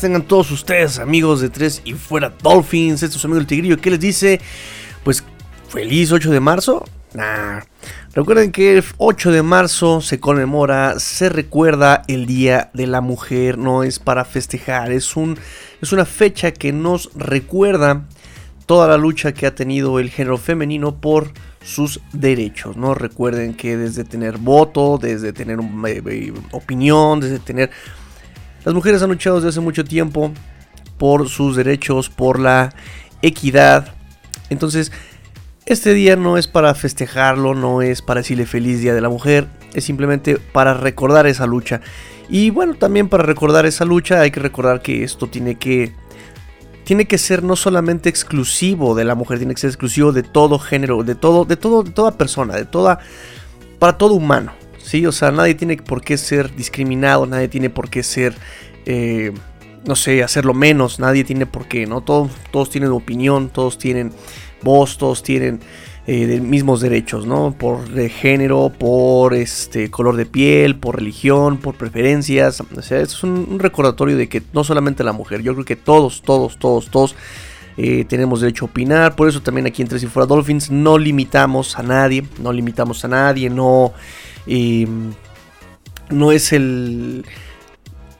[0.00, 3.02] tengan todos ustedes, amigos de Tres y Fuera Dolphins.
[3.02, 4.40] Estos amigos del Tigrillo ¿Qué les dice,
[5.04, 5.22] pues,
[5.68, 6.84] feliz 8 de marzo.
[7.14, 7.60] Nah.
[8.12, 13.56] Recuerden que el 8 de marzo se conmemora, se recuerda el Día de la Mujer,
[13.56, 15.38] no es para festejar, es, un,
[15.80, 18.04] es una fecha que nos recuerda
[18.66, 22.94] toda la lucha que ha tenido el género femenino por sus derechos, ¿no?
[22.94, 27.70] Recuerden que desde tener voto, desde tener eh, eh, opinión, desde tener
[28.64, 30.32] las mujeres han luchado desde hace mucho tiempo
[30.98, 32.74] por sus derechos, por la
[33.22, 33.94] equidad.
[34.50, 34.92] Entonces,
[35.66, 39.48] este día no es para festejarlo, no es para decirle feliz Día de la Mujer,
[39.74, 41.80] es simplemente para recordar esa lucha.
[42.28, 45.94] Y bueno, también para recordar esa lucha hay que recordar que esto tiene que
[46.84, 50.58] tiene que ser no solamente exclusivo de la mujer, tiene que ser exclusivo de todo
[50.58, 53.00] género, de todo de todo de toda persona, de toda
[53.78, 54.52] para todo humano.
[54.88, 55.04] ¿Sí?
[55.04, 58.34] O sea, nadie tiene por qué ser discriminado, nadie tiene por qué ser,
[58.86, 59.32] eh,
[59.84, 62.00] no sé, hacerlo menos, nadie tiene por qué, ¿no?
[62.00, 64.12] Todos, todos tienen opinión, todos tienen
[64.62, 65.60] voz, todos tienen
[66.06, 67.52] eh, mismos derechos, ¿no?
[67.52, 72.62] Por género, por este color de piel, por religión, por preferencias.
[72.74, 76.22] O sea, es un, recordatorio de que no solamente la mujer, yo creo que todos,
[76.22, 77.14] todos, todos, todos
[77.76, 79.16] eh, tenemos derecho a opinar.
[79.16, 83.04] Por eso también aquí en Tres y Fuera Dolphins no limitamos a nadie, no limitamos
[83.04, 83.92] a nadie, no
[84.46, 87.24] no es el.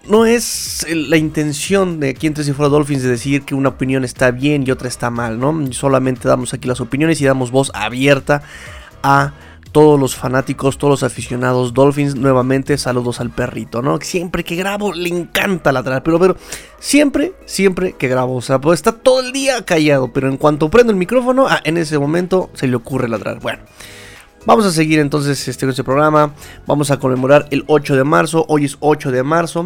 [0.06, 3.68] No es la intención de aquí en Tres y Fuera Dolphins de decir que una
[3.68, 5.70] opinión está bien y otra está mal, ¿no?
[5.72, 8.42] Solamente damos aquí las opiniones y damos voz abierta
[9.02, 9.34] a
[9.70, 12.14] todos los fanáticos, todos los aficionados Dolphins.
[12.14, 13.98] Nuevamente, saludos al perrito, ¿no?
[14.00, 16.36] Siempre que grabo le encanta ladrar, pero, pero
[16.78, 20.70] siempre, siempre que grabo, o sea, pues está todo el día callado, pero en cuanto
[20.70, 23.40] prendo el micrófono, ah, en ese momento se le ocurre ladrar.
[23.40, 23.60] Bueno.
[24.46, 26.32] Vamos a seguir entonces este, este programa.
[26.66, 28.44] Vamos a conmemorar el 8 de marzo.
[28.48, 29.64] Hoy es 8 de marzo.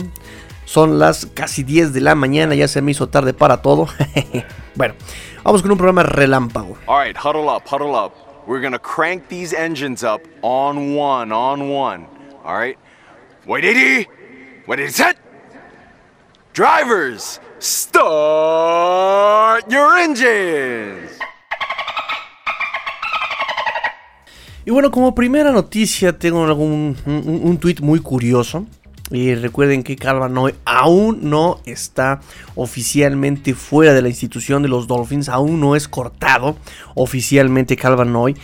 [0.64, 2.54] Son las casi 10 de la mañana.
[2.54, 3.88] Ya se me hizo tarde para todo.
[4.74, 4.94] bueno,
[5.44, 6.76] vamos con un programa relámpago.
[6.86, 8.12] Alright, huddle up, huddle up.
[8.46, 12.06] We're gonna crank these engines up on one, on one.
[12.44, 12.76] Alright?
[13.46, 14.08] Wait, 80!
[14.66, 15.16] Wait, it set!
[16.52, 18.10] Drivers, start
[19.70, 21.18] your engines!
[24.64, 28.66] Y bueno, como primera noticia tengo algún, un, un tweet muy curioso.
[29.10, 32.20] Y recuerden que Calvanoy aún no está
[32.54, 36.56] oficialmente fuera de la institución de los Dolphins, aún no es cortado
[36.94, 38.34] oficialmente Calvanoy.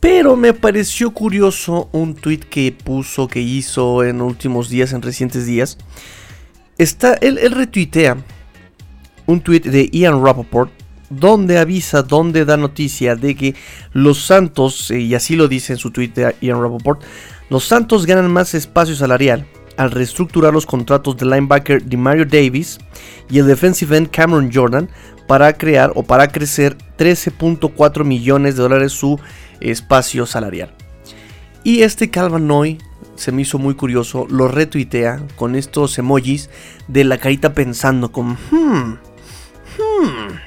[0.00, 5.46] Pero me pareció curioso un tweet que puso, que hizo en últimos días, en recientes
[5.46, 5.78] días.
[6.76, 8.16] Está, él, él retuitea
[9.26, 10.70] un tweet de Ian Rappaport
[11.18, 13.54] donde avisa, donde da noticia de que
[13.92, 17.02] los Santos, eh, y así lo dice en su Twitter Ian Rapoport,
[17.50, 22.78] los Santos ganan más espacio salarial al reestructurar los contratos del linebacker de Mario Davis
[23.28, 24.88] y el defensive end Cameron Jordan
[25.26, 29.18] para crear o para crecer 13.4 millones de dólares su
[29.60, 30.72] espacio salarial.
[31.64, 32.78] Y este Calvanoy
[33.16, 36.50] se me hizo muy curioso, lo retuitea con estos emojis
[36.88, 38.98] de la carita pensando como, hmm,
[39.78, 40.43] hmm,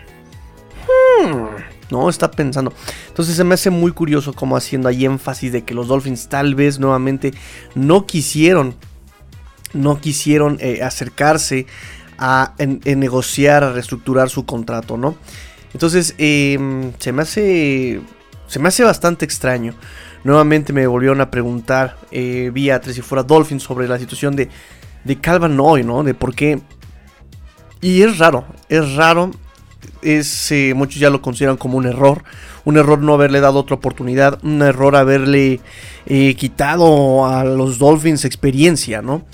[1.89, 2.73] no, está pensando.
[3.07, 6.55] Entonces se me hace muy curioso como haciendo ahí énfasis de que los Dolphins tal
[6.55, 7.33] vez nuevamente
[7.75, 8.75] no quisieron,
[9.73, 11.65] no quisieron eh, acercarse
[12.17, 15.15] a negociar, a reestructurar su contrato, ¿no?
[15.73, 18.01] Entonces em, se me hace,
[18.47, 19.75] se me hace bastante extraño.
[20.23, 24.49] Nuevamente me volvieron a preguntar eh, vía Tres y Fuera Dolphins sobre la situación de,
[25.03, 26.03] de Calvin Noy, ¿no?
[26.03, 26.59] De por qué.
[27.81, 29.31] Y es raro, es raro
[30.07, 32.23] es, eh, muchos ya lo consideran como un error.
[32.63, 34.39] Un error no haberle dado otra oportunidad.
[34.43, 35.59] Un error haberle
[36.05, 39.25] eh, quitado a los Dolphins experiencia, ¿no?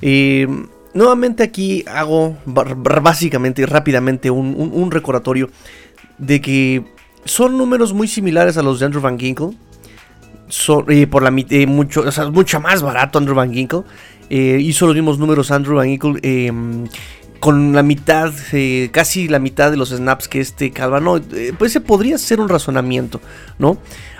[0.00, 0.46] Eh,
[0.94, 5.50] nuevamente aquí hago básicamente y rápidamente un, recordatorio
[6.18, 6.84] de que
[7.24, 9.50] son números muy similares a los de Andrew Van Ginkle.
[11.10, 12.30] por la mucho, o sea,
[12.60, 13.82] más barato Andrew Van Ginkle.
[14.28, 16.20] hizo los mismos números Andrew Van Ginkle
[17.42, 21.72] con la mitad, eh, casi la mitad de los snaps que este Calvano, eh, pues
[21.72, 23.20] se podría hacer un razonamiento,
[23.58, 23.78] ¿no?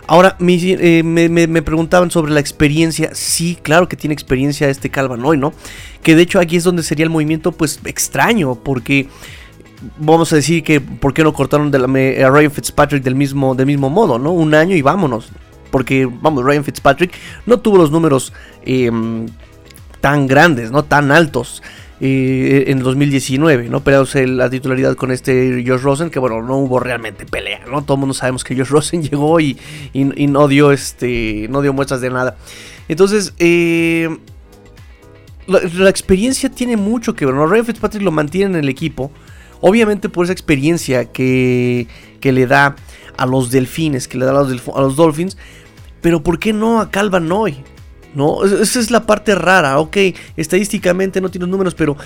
[0.09, 3.11] Ahora, eh, me, preguntaban sobre la experiencia.
[3.15, 5.53] Sí, claro que tiene experiencia este Calvanoy, ¿no?
[6.03, 9.07] Que de hecho aquí es donde sería el movimiento, pues extraño, porque
[9.99, 13.67] vamos a decir que, ¿por qué no cortaron de a Ryan Fitzpatrick del mismo, del
[13.67, 14.33] mismo modo, ¿no?
[14.33, 15.29] Un año y vámonos.
[15.71, 17.13] Porque, vamos, Ryan Fitzpatrick
[17.47, 18.33] no tuvo los números
[18.65, 19.27] em,
[20.01, 20.83] tan grandes, ¿no?
[20.83, 21.63] Tan altos
[22.05, 23.85] eh, en 2019, ¿no?
[23.85, 27.85] Peleándose la titularidad con este Josh Rosen, que bueno, no hubo realmente pelea, ¿no?
[27.85, 29.57] Todo el sabemos que Josh Rosen llegó y,
[29.95, 31.47] no dio este.
[31.49, 32.37] no dio muestras de nada.
[32.89, 34.19] Entonces, eh,
[35.47, 37.37] la, experiencia tiene mucho que ver.
[37.37, 37.47] ¿no?
[37.47, 39.13] Ryan Fitzpatrick lo mantiene en el equipo.
[39.61, 41.87] Obviamente por esa experiencia que,
[42.19, 42.75] que le da
[43.17, 45.37] a los delfines, que le da a los, a los Dolphins.
[46.01, 47.63] Pero ¿por qué no a Calvin Noy?
[48.15, 48.45] ¿No?
[48.45, 49.97] Esa es la parte rara, ok,
[50.37, 51.97] estadísticamente no tienes números, pero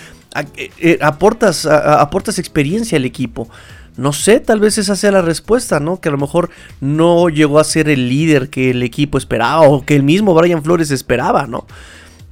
[0.57, 3.49] eh, eh, aportas, aportas experiencia al equipo.
[3.97, 6.01] No sé, tal vez esa sea la respuesta, ¿no?
[6.01, 6.51] Que a lo mejor
[6.81, 10.63] no llegó a ser el líder que el equipo esperaba o que el mismo Brian
[10.63, 11.67] Flores esperaba, ¿no?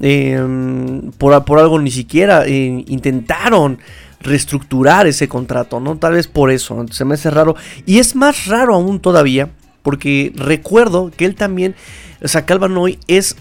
[0.01, 3.79] Em, por, por, algo ni siquiera eh, intentaron
[4.21, 5.97] reestructurar ese contrato, ¿no?
[5.97, 7.57] Tal vez por eso, se me hace raro.
[7.87, 9.51] Y es más raro aún todavía,
[9.83, 11.75] porque recuerdo que él también,
[12.23, 13.37] o sea, Calvanoy es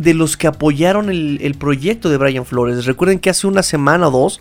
[0.00, 2.86] de los que apoyaron el, proyecto de Brian Flores.
[2.86, 4.40] Recuerden que hace una semana o dos,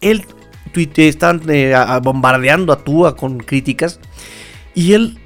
[0.00, 0.24] él
[0.72, 4.00] tuite, estaban eh, bombardeando a Tua con críticas.
[4.74, 5.18] Y él,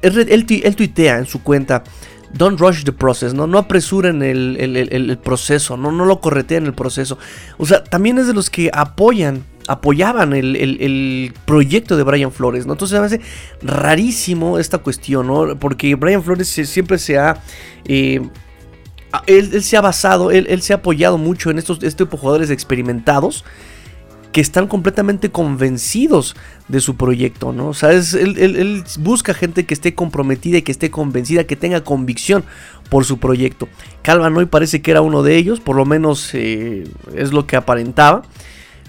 [0.00, 1.84] él, tuitea en su cuenta.
[2.32, 3.46] Don't rush the process, ¿no?
[3.46, 5.92] No apresuren el, proceso, ¿no?
[5.92, 7.18] no lo correteen el proceso.
[7.58, 12.66] O sea, también es de los que apoyan apoyaban el, proyecto de Brian Flores.
[12.66, 13.20] Entonces me hace
[13.62, 15.56] rarísimo esta cuestión, ¿no?
[15.58, 17.40] Porque Brian Flores siempre se ha...
[17.84, 18.20] Eh,
[19.26, 22.50] él, se ha basado, él, se ha apoyado mucho en estos este tipo de jugadores
[22.50, 23.44] experimentados
[24.32, 26.34] que están completamente convencidos
[26.68, 27.68] de su proyecto, ¿no?
[27.68, 32.42] O sea, él, busca gente que esté comprometida y que esté convencida, que tenga convicción
[32.88, 33.68] por su proyecto.
[34.00, 36.84] Calvin hoy parece que era uno de ellos, por lo menos eh,
[37.14, 38.22] es lo que aparentaba.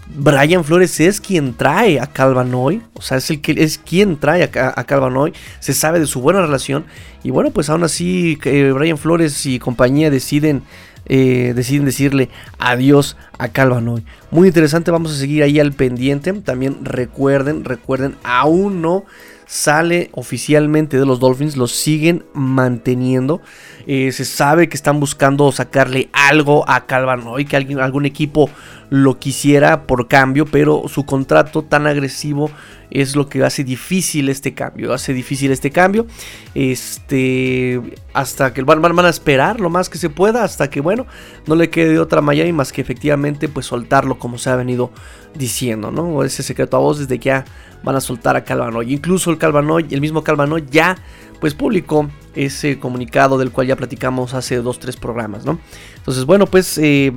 [0.08, 4.44] Brian Flores es quien trae a Calvanoy, o sea, es el que es quien trae
[4.44, 6.86] a, a Calvanoy, se sabe de su buena relación
[7.24, 10.64] y bueno, pues aún así eh, Brian Flores y compañía deciden
[11.06, 12.30] eh, deciden decirle
[12.60, 14.04] adiós a Calvanoy.
[14.32, 16.32] Muy interesante, vamos a seguir ahí al pendiente.
[16.34, 19.04] También recuerden, recuerden, aún no
[19.46, 23.42] sale oficialmente de los Dolphins, los siguen manteniendo.
[23.86, 28.50] Eh, se sabe que están buscando sacarle algo a Calvanoy, que alguien, algún equipo
[28.90, 32.52] lo quisiera por cambio, pero su contrato tan agresivo
[32.92, 36.06] es lo que hace difícil este cambio, hace difícil este cambio,
[36.54, 37.82] este,
[38.14, 41.08] hasta que van, van, a esperar lo más que se pueda, hasta que bueno,
[41.48, 44.92] no le quede otra Miami más que efectivamente pues soltarlo como se ha venido
[45.34, 46.24] diciendo, ¿no?
[46.24, 47.46] Ese secreto a voces de que ya
[47.84, 50.98] van a soltar a Calvanoy, incluso el Calvanoy, el mismo Calvanoy ya
[51.40, 55.60] pues publicó ese comunicado del cual ya platicamos hace dos, tres programas, ¿no?
[55.98, 56.78] Entonces bueno, pues...
[56.78, 57.14] Eh,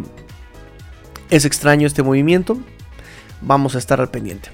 [1.30, 2.58] es extraño este movimiento.
[3.40, 4.50] Vamos a estar al pendiente.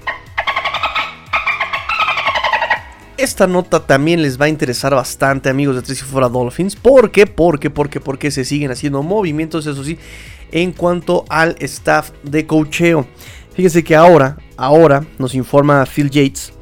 [3.17, 6.75] Esta nota también les va a interesar bastante, amigos de Tracy Fora Dolphins.
[6.75, 7.25] ¿Por qué?
[7.25, 9.97] Porque, porque, porque se siguen haciendo movimientos, eso sí,
[10.51, 13.07] en cuanto al staff de cocheo.
[13.53, 16.53] Fíjense que ahora, ahora nos informa Phil Yates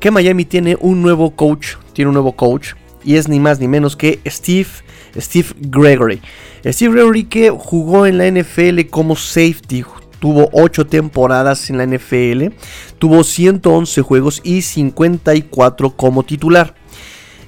[0.00, 2.72] que Miami tiene un nuevo coach, tiene un nuevo coach
[3.04, 4.68] y es ni más ni menos que Steve
[5.16, 6.20] Steve Gregory.
[6.64, 9.84] Steve Gregory que jugó en la NFL como safety,
[10.18, 12.54] tuvo 8 temporadas en la NFL,
[12.98, 16.74] tuvo 111 juegos y 54 como titular.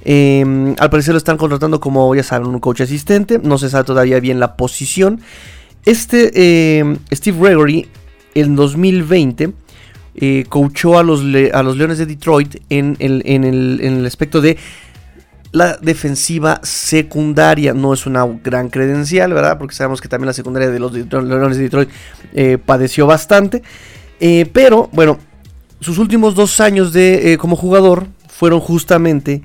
[0.05, 3.85] Em, al parecer lo están contratando como, ya saben, un coach asistente, no se sabe
[3.85, 5.21] todavía bien la posición.
[5.85, 7.87] Este em, Steve Gregory
[8.35, 9.53] en 2020
[10.15, 11.21] eh, coachó a los,
[11.53, 14.57] a los Leones de Detroit en en el aspecto de
[15.53, 19.59] la defensiva secundaria no es una gran credencial, ¿verdad?
[19.59, 21.89] Porque sabemos que también la secundaria de los Leones de Detroit
[22.33, 23.61] eh, padeció bastante.
[24.19, 25.19] Eh, pero bueno,
[25.79, 29.41] sus últimos dos años de, eh, como jugador fueron justamente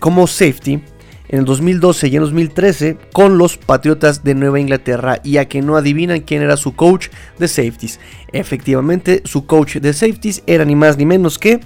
[0.00, 0.82] como safety
[1.30, 5.62] en el 2012 y en 2013 con los Patriotas de Nueva Inglaterra y a que
[5.62, 7.06] no adivinan quién era su coach
[7.38, 8.00] de safeties.
[8.32, 11.60] Efectivamente, su coach de safeties era ni más ni menos que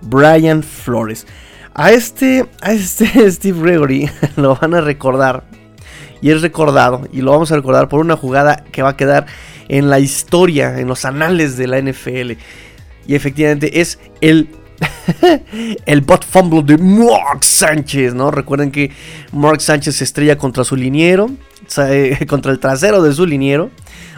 [0.00, 1.26] Brian Flores.
[1.74, 5.44] A este, a este Steve Gregory lo van a recordar.
[6.22, 7.06] Y es recordado.
[7.12, 9.26] Y lo vamos a recordar por una jugada que va a quedar
[9.68, 12.32] en la historia, en los anales de la NFL.
[13.06, 14.48] Y efectivamente es el
[15.86, 18.30] el bot fumble de Mark Sánchez, ¿no?
[18.30, 18.90] Recuerden que
[19.32, 21.30] Mark Sánchez se estrella contra su liniero,
[21.78, 23.70] eh, contra el trasero de su liniero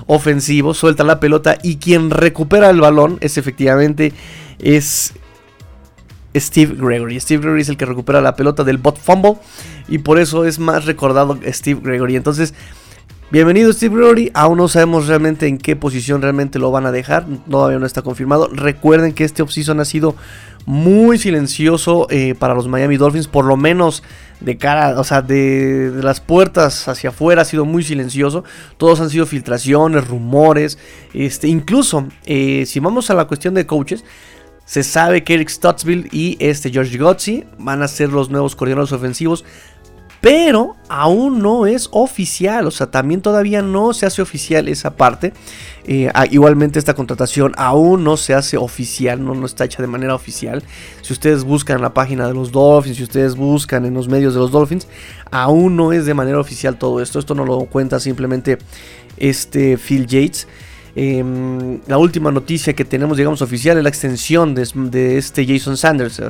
[0.07, 4.13] ofensivo, suelta la pelota y quien recupera el balón es efectivamente
[4.59, 5.13] es
[6.35, 7.21] Steve Gregory.
[7.21, 9.35] Steve Gregory es el que recupera la pelota del bot fumble
[9.87, 12.17] y por eso es más recordado Steve Gregory.
[12.17, 12.55] Entonces,
[13.31, 14.31] bienvenido Steve Gregory.
[14.35, 17.27] Aún no sabemos realmente en qué posición realmente lo van a dejar.
[17.51, 18.49] Todavía no está confirmado.
[18.49, 20.15] Recuerden que este offseason ha sido
[20.67, 24.03] muy silencioso eh, para los Miami Dolphins, por lo menos
[24.41, 28.45] de cara, o sea, de, las puertas hacia afuera ha sido muy silencioso.
[28.77, 30.79] Todos han sido filtraciones, rumores,
[31.15, 34.05] este, incluso eh, si vamos a la cuestión de coaches,
[34.69, 38.93] se sabe que Eric Stottsville y este George Gotzi van a ser los nuevos coordinadores
[38.93, 39.47] ofensivos.
[40.21, 45.33] Pero aún no es oficial, o sea, también todavía no se hace oficial esa parte.
[45.91, 50.15] Eh, igualmente esta contratación aún no se hace oficial, no, no está hecha de manera
[50.15, 50.63] oficial.
[51.03, 54.41] Si ustedes buscan la página de los Dolphins, si ustedes buscan en los medios de
[54.41, 54.89] los Dolphins,
[55.31, 57.19] aún no es de manera oficial todo esto.
[57.19, 58.59] Esto no lo cuenta simplemente
[59.17, 60.47] este Phil Yates.
[61.01, 66.21] Em, la última noticia que tenemos, digamos, oficial es la extensión de, este Jason Sanders.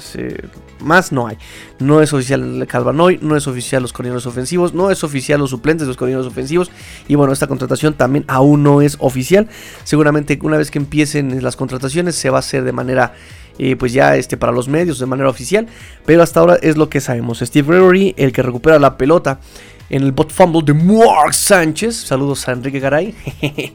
[0.81, 1.39] más no hay.
[1.79, 5.87] No es oficial Calvanoy, no es oficial los coordinadores ofensivos, no es oficial los suplentes
[5.87, 6.71] de los coordinadores ofensivos.
[7.09, 9.49] Y bueno, esta contratación también aún no es oficial.
[9.85, 13.15] Seguramente una vez que empiecen las contrataciones se va a hacer de manera
[13.59, 15.67] eh, pues ya este, para los medios de manera oficial.
[16.05, 17.39] Pero hasta ahora es lo que sabemos.
[17.39, 19.41] Steve Gregory, el que recupera la pelota
[19.90, 21.97] en el bot fumble de Mark Sánchez.
[21.97, 23.14] Saludos a Enrique Garay.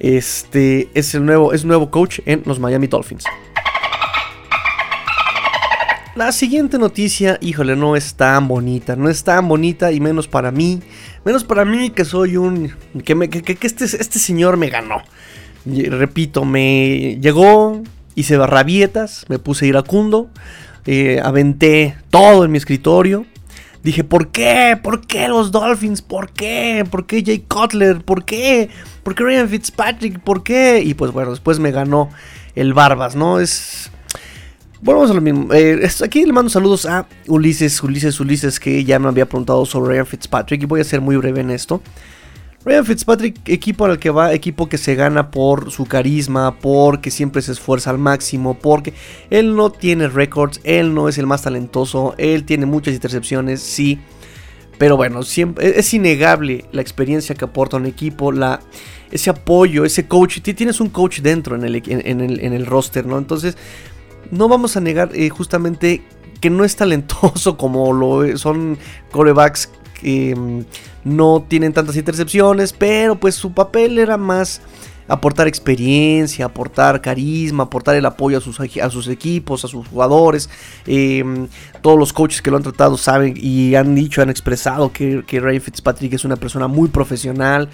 [0.00, 3.24] Este es el nuevo, es nuevo coach en los Miami Dolphins.
[6.16, 10.52] La siguiente noticia, híjole, no es tan bonita, no es tan bonita y menos para
[10.52, 10.80] mí,
[11.24, 12.72] menos para mí que soy un,
[13.04, 15.02] que, me, que, este, este señor me ganó.
[15.64, 17.82] repito, me llegó,
[18.14, 20.30] hice rabietas, me puse iracundo,
[20.86, 23.26] eh, aventé todo en mi escritorio,
[23.84, 24.78] Dije, ¿por qué?
[24.82, 26.00] ¿Por qué los Dolphins?
[26.00, 26.86] ¿Por qué?
[26.90, 28.02] ¿Por qué Jay Cutler?
[28.02, 28.70] ¿Por qué?
[29.02, 30.20] ¿Por qué Ryan Fitzpatrick?
[30.20, 30.82] ¿Por qué?
[30.82, 32.08] Y pues bueno, después me ganó
[32.54, 33.40] el Barbas, ¿no?
[33.40, 33.90] Es...
[34.80, 35.52] Bueno, vamos a lo mismo.
[35.52, 39.92] Eh, aquí le mando saludos a Ulises, Ulises, Ulises, que ya me había preguntado sobre
[39.92, 41.82] Ryan Fitzpatrick y voy a ser muy breve en esto.
[42.64, 47.42] Ryan Fitzpatrick, equipo al que va, equipo que se gana por su carisma, porque siempre
[47.42, 48.94] se esfuerza al máximo, porque
[49.28, 54.00] él no tiene récords, él no es el más talentoso, él tiene muchas intercepciones, sí.
[54.78, 58.60] Pero bueno, siempre, es innegable la experiencia que aporta un equipo, la,
[59.10, 60.40] ese apoyo, ese coach.
[60.40, 63.18] Tienes un coach dentro en el, en, el, roster, ¿no?
[63.18, 63.56] Entonces,
[64.30, 66.02] no vamos a negar eh, justamente
[66.40, 68.78] que no es talentoso como lo son
[69.12, 69.70] corebacks
[70.02, 70.60] mm,
[71.04, 74.60] no tienen tantas intercepciones, pero pues su papel era más
[75.06, 80.48] aportar experiencia, aportar carisma, aportar el apoyo a sus, a sus equipos, a sus jugadores.
[80.86, 81.48] Em,
[81.82, 85.40] todos los coaches que lo han tratado saben y han dicho, han expresado que, que
[85.40, 87.68] Ray Fitzpatrick es una persona muy profesional,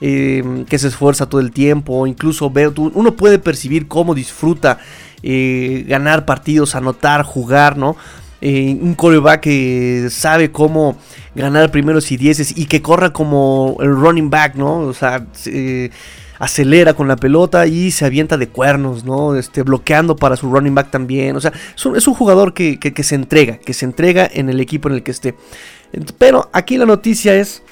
[0.00, 2.06] em, que se esfuerza todo el tiempo.
[2.06, 2.52] Incluso
[2.94, 4.78] uno puede percibir cómo disfruta
[5.22, 7.96] eh, ganar partidos, anotar, jugar, ¿no?
[8.40, 10.96] Eh, un coreback que sabe cómo
[11.34, 14.80] ganar primeros y dieces y que corra como el running back, ¿no?
[14.80, 15.26] O sea,
[16.38, 19.34] acelera con la pelota y se avienta de cuernos, ¿no?
[19.36, 21.36] Este, bloqueando para su running back también.
[21.36, 24.96] O sea, es un, jugador que, se entrega, que se entrega en el equipo en
[24.96, 25.34] el que esté.
[26.18, 27.62] Pero aquí la noticia es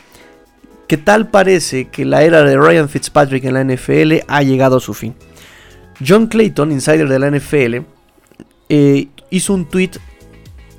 [0.89, 4.81] que tal parece que la era de Ryan Fitzpatrick en la NFL ha llegado a
[4.81, 5.15] su fin.
[6.07, 7.87] John Clayton, insider de la NFL,
[8.69, 9.93] eh, hizo un tweet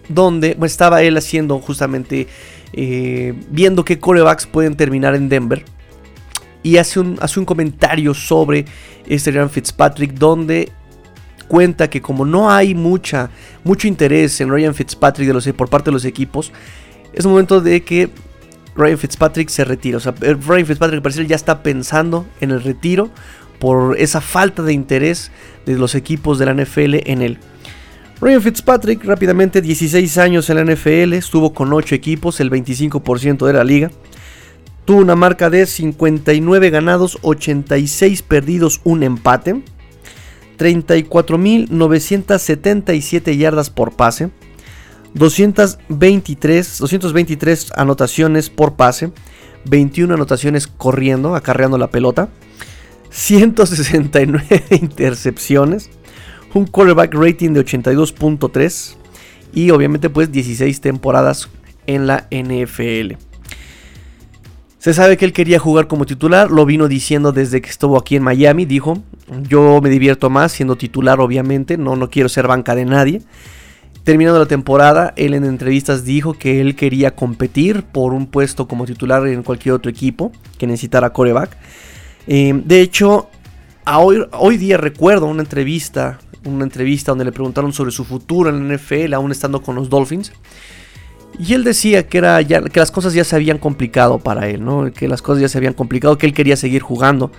[0.09, 2.27] donde estaba él haciendo justamente,
[2.73, 5.63] eh, viendo qué corebacks pueden terminar en Denver.
[6.63, 8.65] Y hace un, hace un comentario sobre
[9.07, 10.71] este Ryan Fitzpatrick donde
[11.47, 13.29] cuenta que como no hay mucha,
[13.63, 16.51] mucho interés en Ryan Fitzpatrick de los, por parte de los equipos,
[17.13, 18.09] es momento de que
[18.75, 19.97] Ryan Fitzpatrick se retire.
[19.97, 23.09] O sea, Ryan Fitzpatrick parece ya está pensando en el retiro
[23.59, 25.31] por esa falta de interés
[25.65, 27.39] de los equipos de la NFL en él.
[28.21, 33.53] Ryan Fitzpatrick, rápidamente 16 años en la NFL, estuvo con 8 equipos, el 25% de
[33.53, 33.91] la liga.
[34.85, 39.61] Tuvo una marca de 59 ganados, 86 perdidos, un empate.
[40.57, 44.31] 34.977 yardas por pase.
[45.13, 49.11] 223, 223 anotaciones por pase.
[49.65, 52.29] 21 anotaciones corriendo, acarreando la pelota.
[53.09, 55.89] 169 intercepciones
[56.55, 58.95] un quarterback rating de 82.3
[59.53, 61.49] y obviamente pues 16 temporadas
[61.85, 63.15] en la NFL.
[64.79, 68.15] Se sabe que él quería jugar como titular, lo vino diciendo desde que estuvo aquí
[68.15, 69.03] en Miami, dijo,
[69.49, 73.21] yo me divierto más siendo titular obviamente, no, no quiero ser banca de nadie.
[74.05, 78.85] Terminando la temporada, él en entrevistas dijo que él quería competir por un puesto como
[78.85, 81.57] titular en cualquier otro equipo que necesitara coreback.
[82.27, 83.29] Eh, de hecho,
[83.87, 88.67] hoy, hoy día recuerdo una entrevista una entrevista donde le preguntaron sobre su futuro en
[88.67, 90.31] la NFL, aún estando con los Dolphins.
[91.37, 94.91] Y él decía que, era que las cosas ya se habían complicado para él, ¿no?
[94.93, 97.29] que las cosas ya se habían complicado, que él quería seguir jugando,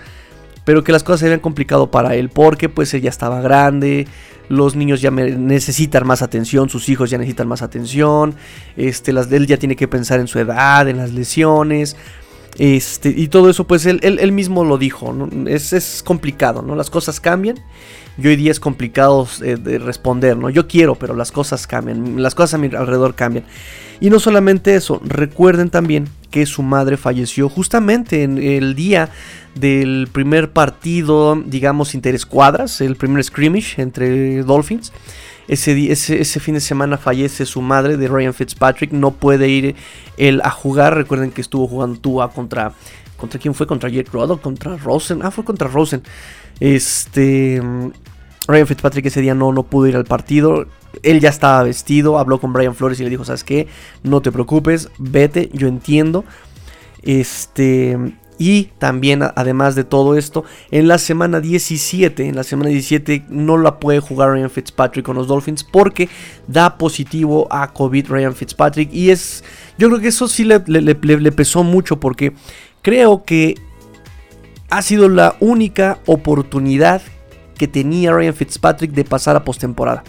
[0.64, 4.06] pero que las cosas se habían complicado para él porque pues él ya estaba grande,
[4.50, 8.34] los niños ya necesitan más atención, sus hijos ya necesitan más atención,
[8.76, 11.96] este, él ya tiene que pensar en su edad, en las lesiones.
[12.58, 15.14] Este, y todo eso, pues él, él, mismo lo dijo,
[15.46, 16.74] es, es complicado, ¿no?
[16.74, 17.56] Las cosas cambian
[18.18, 20.48] y hoy día es complicado eh, de responder, ¿no?
[20.48, 23.44] Yo quiero, pero las cosas cambian, las cosas a mi alrededor cambian.
[24.00, 29.10] Y no solamente eso, recuerden también que su madre falleció justamente en el día
[29.54, 34.92] del primer partido, digamos, interescuadras, el primer scrimmage entre Dolphins.
[35.48, 38.92] Ese, ese, fin de semana fallece su madre de Ryan Fitzpatrick.
[38.92, 39.76] No puede ir
[40.16, 40.96] él a jugar.
[40.96, 42.72] Recuerden que estuvo jugando Tua contra.
[43.16, 43.66] ¿Contra quién fue?
[43.66, 44.40] ¿Contra Jake Rodo?
[44.40, 45.20] ¿Contra Rosen?
[45.22, 46.02] Ah, fue contra Rosen.
[46.60, 47.62] Este.
[48.48, 50.66] Ryan Fitzpatrick ese día no, no pudo ir al partido.
[51.02, 52.18] Él ya estaba vestido.
[52.18, 53.68] Habló con Brian Flores y le dijo: ¿Sabes qué?
[54.02, 54.90] No te preocupes.
[54.98, 55.48] Vete.
[55.52, 56.24] Yo entiendo.
[57.02, 57.98] Este.
[58.38, 63.56] Y también, además de todo esto, en la semana 17, en la semana 17 no
[63.56, 66.08] la puede jugar Ryan Fitzpatrick con los Dolphins porque
[66.46, 68.92] da positivo a COVID Ryan Fitzpatrick.
[68.92, 69.42] Y es,
[69.78, 72.34] yo creo que eso sí le, le pesó mucho porque
[72.82, 73.54] creo que
[74.68, 77.00] ha sido la única oportunidad
[77.56, 80.04] que tenía Ryan Fitzpatrick de pasar a postemporada.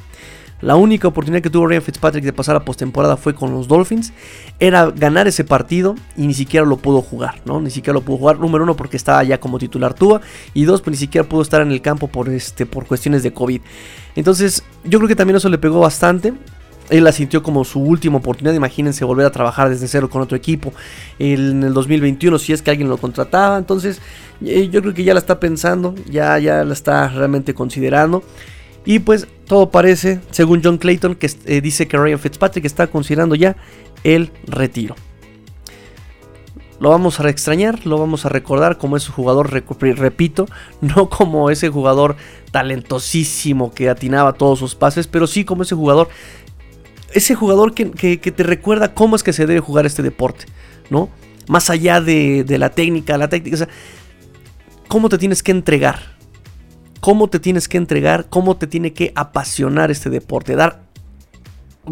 [0.59, 4.11] La única oportunidad que tuvo Ryan Fitzpatrick de pasar a postemporada fue con los Dolphins.
[4.59, 7.61] Era ganar ese partido y ni siquiera lo pudo jugar, ¿no?
[7.61, 8.39] Ni siquiera lo pudo jugar.
[8.39, 10.21] Número uno, porque estaba ya como titular Tua.
[10.55, 13.33] Y dos, pues ni siquiera pudo estar en el campo por, este, por cuestiones de
[13.33, 13.61] COVID.
[14.15, 16.33] Entonces, yo creo que también eso le pegó bastante.
[16.89, 18.55] Él la sintió como su última oportunidad.
[18.55, 20.73] Imagínense volver a trabajar desde cero con otro equipo
[21.19, 23.59] en el 2021, si es que alguien lo contrataba.
[23.59, 24.01] Entonces,
[24.43, 28.23] eh, yo creo que ya la está pensando, ya, ya la está realmente considerando.
[28.88, 33.36] Y pues todo parece, según John Clayton, que eh, dice que Ryan Fitzpatrick está considerando
[33.36, 33.58] ya
[34.06, 34.96] el retiro.
[36.79, 40.48] Lo vamos a extrañar, lo vamos a recordar como ese jugador, repito,
[40.82, 42.15] no como ese jugador
[42.51, 46.08] talentosísimo que atinaba todos sus pases, pero sí como ese jugador,
[47.13, 50.46] ese jugador que, te recuerda cómo es que se debe jugar este deporte,
[50.89, 51.10] ¿no?
[51.50, 53.69] Más allá de, de la técnica, la técnica, o sea,
[54.88, 56.16] cómo te tienes que entregar,
[56.99, 60.55] cómo te tienes que entregar, cómo te tiene que apasionar este deporte.
[60.55, 60.81] Dar,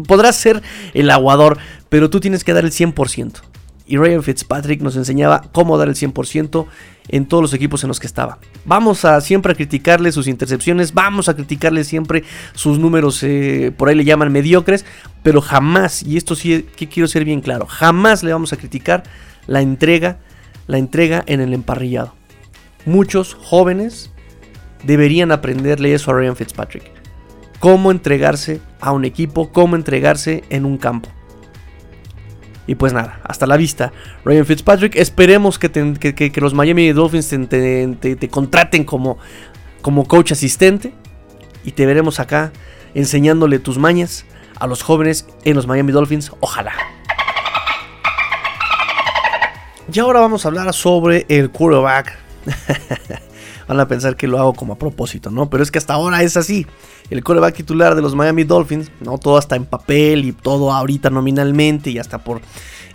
[0.06, 0.62] podrás ser
[0.94, 3.42] el aguador, pero tú tienes que dar el 100%.
[3.88, 6.66] Y Ryan Fitzpatrick nos enseñaba cómo dar el 100%
[7.08, 8.38] en todos los equipos en los que estaba.
[8.64, 13.88] Vamos a siempre a criticarle sus intercepciones, vamos a criticarle siempre sus números, eh, por
[13.88, 14.84] ahí le llaman mediocres,
[15.22, 19.04] pero jamás, y esto sí que quiero ser bien claro, jamás le vamos a criticar
[19.46, 20.18] la entrega,
[20.66, 22.12] la entrega en el emparrillado.
[22.86, 24.10] Muchos jóvenes
[24.84, 26.90] deberían aprenderle eso a Ryan Fitzpatrick.
[27.60, 31.08] Cómo entregarse a un equipo, cómo entregarse en un campo.
[32.66, 33.92] Y pues nada, hasta la vista.
[34.24, 39.18] Ryan Fitzpatrick, esperemos que, los Miami Dolphins te, contraten como,
[39.82, 40.92] como coach asistente.
[41.64, 42.52] Y te veremos acá
[42.94, 44.24] enseñándole tus mañas
[44.58, 46.32] a los jóvenes en los Miami Dolphins.
[46.40, 46.72] Ojalá.
[49.92, 52.18] Y ahora vamos a hablar sobre el quarterback.
[53.68, 55.50] van a pensar que lo hago como a propósito, ¿no?
[55.50, 56.66] Pero es que hasta ahora es así.
[57.10, 59.18] El coreback titular de los Miami Dolphins, ¿no?
[59.18, 62.40] Todo hasta en papel y todo ahorita nominalmente y hasta por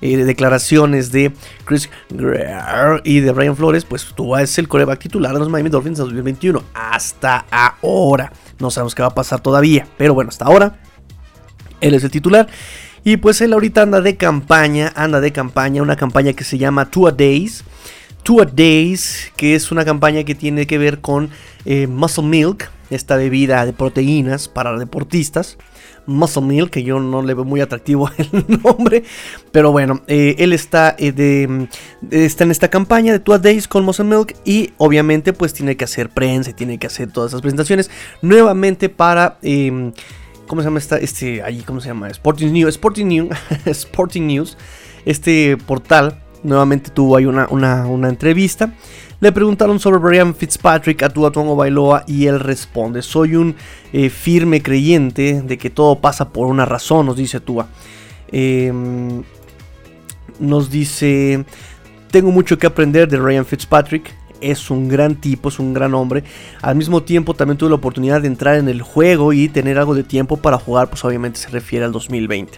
[0.02, 1.32] eh, declaraciones de
[1.66, 5.70] Chris Greer y de Brian Flores, pues tú es el coreback titular de los Miami
[5.70, 6.64] Dolphins de 2021.
[6.74, 8.34] Hasta ahora.
[8.60, 10.80] No sabemos qué va a pasar todavía, pero bueno, hasta ahora
[11.82, 12.48] él es el titular.
[13.04, 16.90] Y pues él ahorita anda de campaña, anda de campaña, una campaña que se llama
[16.90, 17.64] Two a Days.
[18.24, 21.30] Two a Days, que es una campaña que tiene que ver con
[21.66, 25.58] eh, Muscle Milk, esta bebida de proteínas para deportistas.
[26.06, 29.04] Muscle Milk, que yo no le veo muy atractivo el nombre,
[29.52, 31.68] pero bueno, eh, él está, eh, de,
[32.10, 35.78] está en esta campaña de Two a Days con Muscle Milk y obviamente pues tiene
[35.78, 37.90] que hacer prensa, tiene que hacer todas esas presentaciones
[38.22, 39.38] nuevamente para...
[39.42, 39.94] Em,
[40.48, 40.98] ¿Cómo se llama esta?
[40.98, 42.10] Este, ahí, ¿cómo se llama?
[42.10, 43.30] Sporting News, Sporting News,
[43.66, 44.58] Sporting News,
[45.06, 48.74] este portal nuevamente tuvo ahí una, una, entrevista.
[49.20, 53.56] Le preguntaron sobre Brian Fitzpatrick a Tua Tongo Bailoa y él responde: Soy un
[53.94, 57.68] eh, firme creyente de que todo pasa por una razón, nos dice Tua.
[58.32, 59.24] Em,
[60.40, 61.46] nos dice:
[62.10, 64.16] Tengo mucho que aprender de Brian Fitzpatrick.
[64.42, 66.24] Es un gran tipo, es un gran hombre.
[66.64, 69.94] Al mismo tiempo también tuve la oportunidad de entrar en el juego y tener algo
[69.94, 72.58] de tiempo para jugar, pues obviamente se refiere al 2020.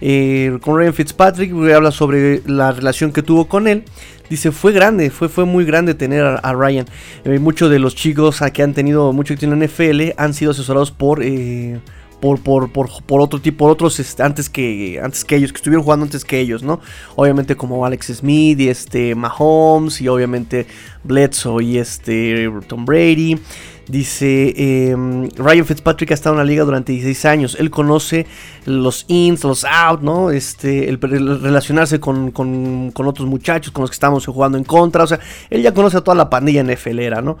[0.00, 3.84] Eh, con Ryan Fitzpatrick, habla sobre la relación que tuvo con él.
[4.30, 6.86] Dice, fue grande, fue, fue muy grande tener a, Ryan.
[7.24, 10.90] Eh, muchos de los chicos que han tenido mucho éxito en NFL han sido asesorados
[10.90, 11.22] por...
[11.22, 11.80] Eh,
[12.20, 15.58] por, por, por, por, otro tipo, por otros este, antes, que, antes que ellos, que
[15.58, 16.80] estuvieron jugando antes que ellos, ¿no?
[17.14, 20.66] Obviamente como Alex Smith y este Mahomes y obviamente
[21.04, 23.38] Bledsoe y este Tom Brady.
[23.88, 27.56] Dice, em, Ryan Fitzpatrick ha estado en la liga durante 16 años.
[27.58, 28.26] Él conoce
[28.66, 30.30] los ins, los out, ¿no?
[30.30, 35.04] Este, el, relacionarse con, con, con, otros muchachos con los que estamos jugando en contra.
[35.04, 37.38] O sea, él ya conoce a toda la pandilla NFLera, ¿no?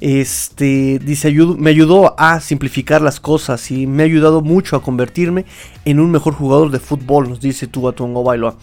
[0.00, 5.44] Este, dice, me ayudó a simplificar las cosas y me ha ayudado mucho a convertirme
[5.84, 8.56] en un mejor jugador de fútbol, nos dice Tua Tongo Bailoa.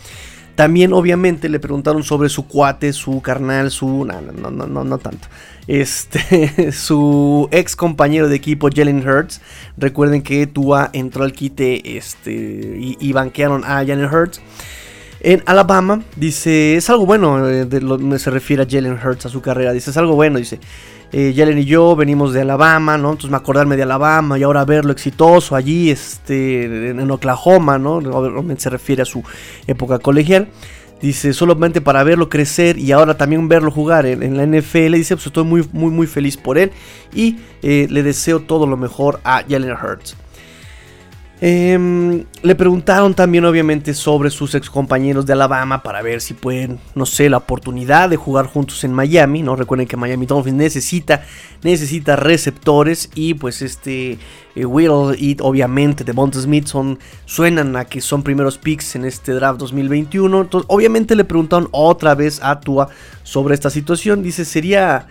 [0.56, 4.06] También, obviamente, le preguntaron sobre su cuate, su carnal, su.
[4.06, 5.28] No, no, no, no, no tanto.
[5.68, 9.42] Este, su ex compañero de equipo, Jalen Hurts.
[9.78, 14.42] Recuerden que Tua entró al quite este, y, y banquearon a Jalen Hurts.
[15.22, 19.42] En Alabama, dice, es algo bueno, eh, lo, se refiere a Jalen Hurts, a su
[19.42, 20.60] carrera, dice, es algo bueno, dice,
[21.12, 23.10] eh, Jalen y yo venimos de Alabama, ¿no?
[23.10, 27.96] Entonces me acordarme de Alabama y ahora verlo exitoso allí, este, en, Oklahoma, ¿no?
[27.96, 29.24] Obviamente se refiere a su
[29.66, 30.48] época colegial.
[31.02, 34.94] Dice, solamente para verlo crecer y ahora también verlo jugar en, la NFL.
[34.94, 36.72] Dice, pues estoy muy, muy, muy feliz por él
[37.14, 40.16] y eh, le deseo todo lo mejor a Jalen Hurts.
[41.42, 46.80] Em, le preguntaron también obviamente sobre sus ex compañeros de Alabama para ver si pueden,
[46.96, 49.58] no sé, la oportunidad de jugar juntos en Miami, ¿no?
[49.58, 51.26] Recuerden que Miami Dolphins necesita,
[51.62, 54.18] necesita receptores y pues este
[54.56, 59.34] eh, Will y obviamente Devonta Smith son, suenan a que son primeros picks en este
[59.34, 60.42] draft 2021.
[60.42, 62.88] Entonces obviamente le preguntaron otra vez a Tua
[63.24, 64.24] sobre esta situación.
[64.24, 65.08] Dice, sería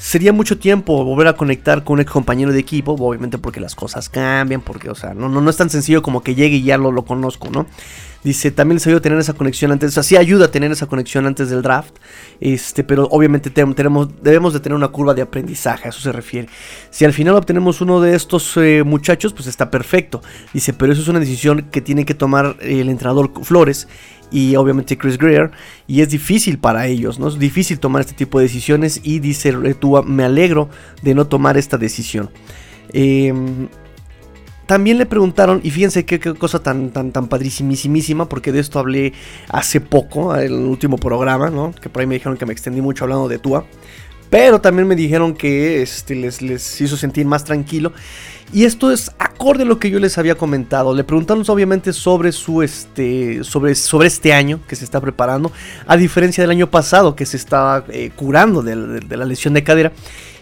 [0.00, 3.74] sería mucho tiempo volver a conectar con un ex compañero de equipo, obviamente porque las
[3.74, 6.62] cosas cambian, porque, o sea, no, no, no es tan sencillo como que llegue y
[6.62, 7.66] ya lo, lo conozco, ¿no?
[8.22, 10.70] Dice, también les ayuda a tener esa conexión antes, o sea, sí ayuda a tener
[10.70, 11.94] esa conexión antes del draft,
[12.40, 16.48] este, pero obviamente tenemos, debemos de tener una curva de aprendizaje, a eso se refiere.
[16.90, 20.20] Si al final obtenemos uno de estos eh, muchachos, pues está perfecto.
[20.52, 23.88] Dice, pero eso es una decisión que tiene que tomar el entrenador Flores
[24.30, 25.50] y obviamente Chris Greer.
[25.86, 27.28] Y es difícil para ellos, ¿no?
[27.28, 29.00] Es difícil tomar este tipo de decisiones.
[29.02, 30.68] Y dice Tua, me alegro
[31.02, 32.30] de no tomar esta decisión.
[32.92, 33.68] Em,
[34.70, 39.12] también le preguntaron, y fíjense qué, cosa tan, tan, tan padrísimísima, porque de esto hablé
[39.48, 41.72] hace poco, en el último programa, ¿no?
[41.72, 43.64] Que por ahí me dijeron que me extendí mucho hablando de Tua.
[44.30, 47.92] Pero también me dijeron que este, les, les hizo sentir más tranquilo.
[48.52, 50.94] Y esto es acorde a lo que yo les había comentado.
[50.94, 55.50] Le preguntaron obviamente sobre su este sobre, sobre este año que se está preparando,
[55.84, 59.90] a diferencia del año pasado que se estaba eh, curando de, la lesión de cadera.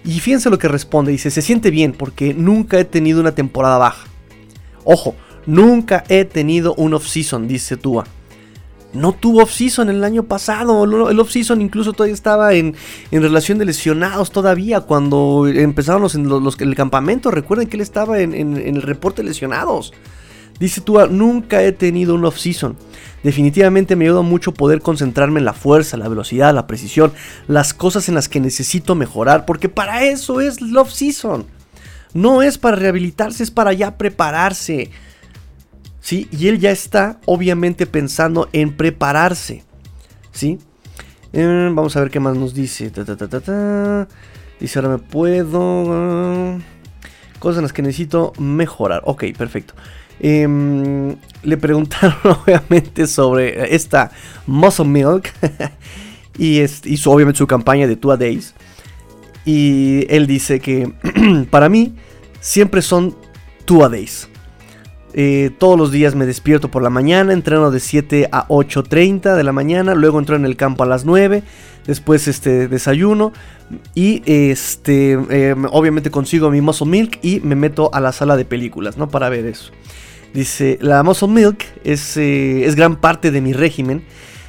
[0.04, 3.78] Y fíjense lo que responde, dice, se siente bien porque nunca he tenido una temporada
[3.78, 4.06] baja.
[4.84, 5.14] Ojo,
[5.46, 8.04] nunca he tenido un off-season, dice Tua
[8.92, 10.84] no tuvo off-season el año pasado.
[10.84, 12.74] El off-season incluso todavía estaba en,
[13.10, 17.30] relación de lesionados todavía cuando empezaron los, los, el campamento.
[17.30, 19.92] Recuerden que él estaba en, el reporte de lesionados.
[20.58, 22.76] Dice Tua, nunca he tenido un off-season.
[23.22, 27.12] Definitivamente me ayuda mucho poder concentrarme en la fuerza, la velocidad, la precisión,
[27.46, 31.46] las cosas en las que necesito mejorar, porque para eso es el off-season.
[32.14, 34.90] No es para rehabilitarse, es para ya prepararse.
[36.08, 36.26] ¿sí?
[36.32, 39.62] Y él ya está obviamente pensando en prepararse,
[40.32, 40.58] ¿sí?
[41.34, 42.90] Eh, vamos a ver qué más nos dice.
[44.60, 46.58] dice, ahora me puedo...
[47.38, 49.02] cosas en las que necesito mejorar.
[49.04, 49.74] Ok, perfecto.
[50.20, 54.10] Em, le preguntaron obviamente sobre esta
[54.46, 55.30] Muscle Milk
[56.38, 56.60] y,
[57.04, 58.54] obviamente su campaña de Two Days.
[59.48, 60.92] Y él dice que
[61.50, 61.94] para mí
[62.38, 63.16] siempre son
[63.64, 64.28] Two a Days.
[65.14, 69.42] Eh, todos los días me despierto por la mañana, entreno de 7 a 8.30 de
[69.42, 71.42] la mañana, luego entro en el campo a las 9,
[71.86, 73.32] después este, desayuno
[73.94, 78.44] y este, em, obviamente consigo mi muscle milk y me meto a la sala de
[78.44, 79.08] películas, ¿no?
[79.08, 79.72] Para ver eso.
[80.34, 84.04] Dice, la muscle milk es, eh, es gran parte de mi régimen.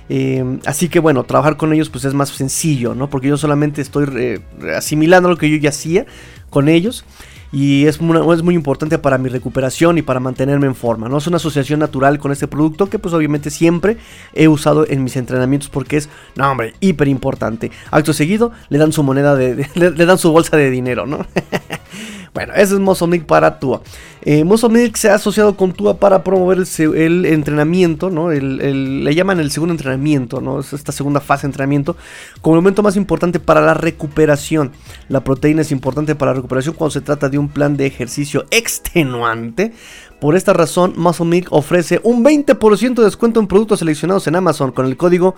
[0.09, 3.09] Em, así que bueno, trabajar con ellos pues es más sencillo, ¿no?
[3.09, 4.39] Porque yo solamente estoy eh,
[4.75, 6.05] asimilando lo que yo ya hacía
[6.49, 7.05] con ellos
[7.51, 11.09] y es muy, es muy importante para mi recuperación y para mantenerme en forma.
[11.09, 11.17] ¿no?
[11.17, 13.97] Es una asociación natural con este producto que pues obviamente siempre
[14.33, 17.71] he usado en mis entrenamientos porque es, no hombre, hiper importante.
[17.91, 21.19] Acto seguido le dan su moneda de, le, dan su bolsa de dinero, ¿no?
[22.33, 23.81] Bueno, ese es Muscle para Tua.
[24.21, 24.45] Eh,
[24.95, 26.59] se ha asociado con Tua para promover
[26.95, 28.29] el, entrenamiento, ¿no?
[28.29, 30.59] le llaman el segundo entrenamiento, ¿no?
[30.59, 31.95] Es esta segunda fase de entrenamiento
[32.41, 34.71] como el momento más importante para la recuperación.
[35.07, 38.45] La proteína es importante para la recuperación cuando se trata de un plan de ejercicio
[38.51, 39.73] extenuante.
[40.19, 44.85] Por esta razón, Muscle ofrece un 20% de descuento en productos seleccionados en Amazon con
[44.85, 45.35] el código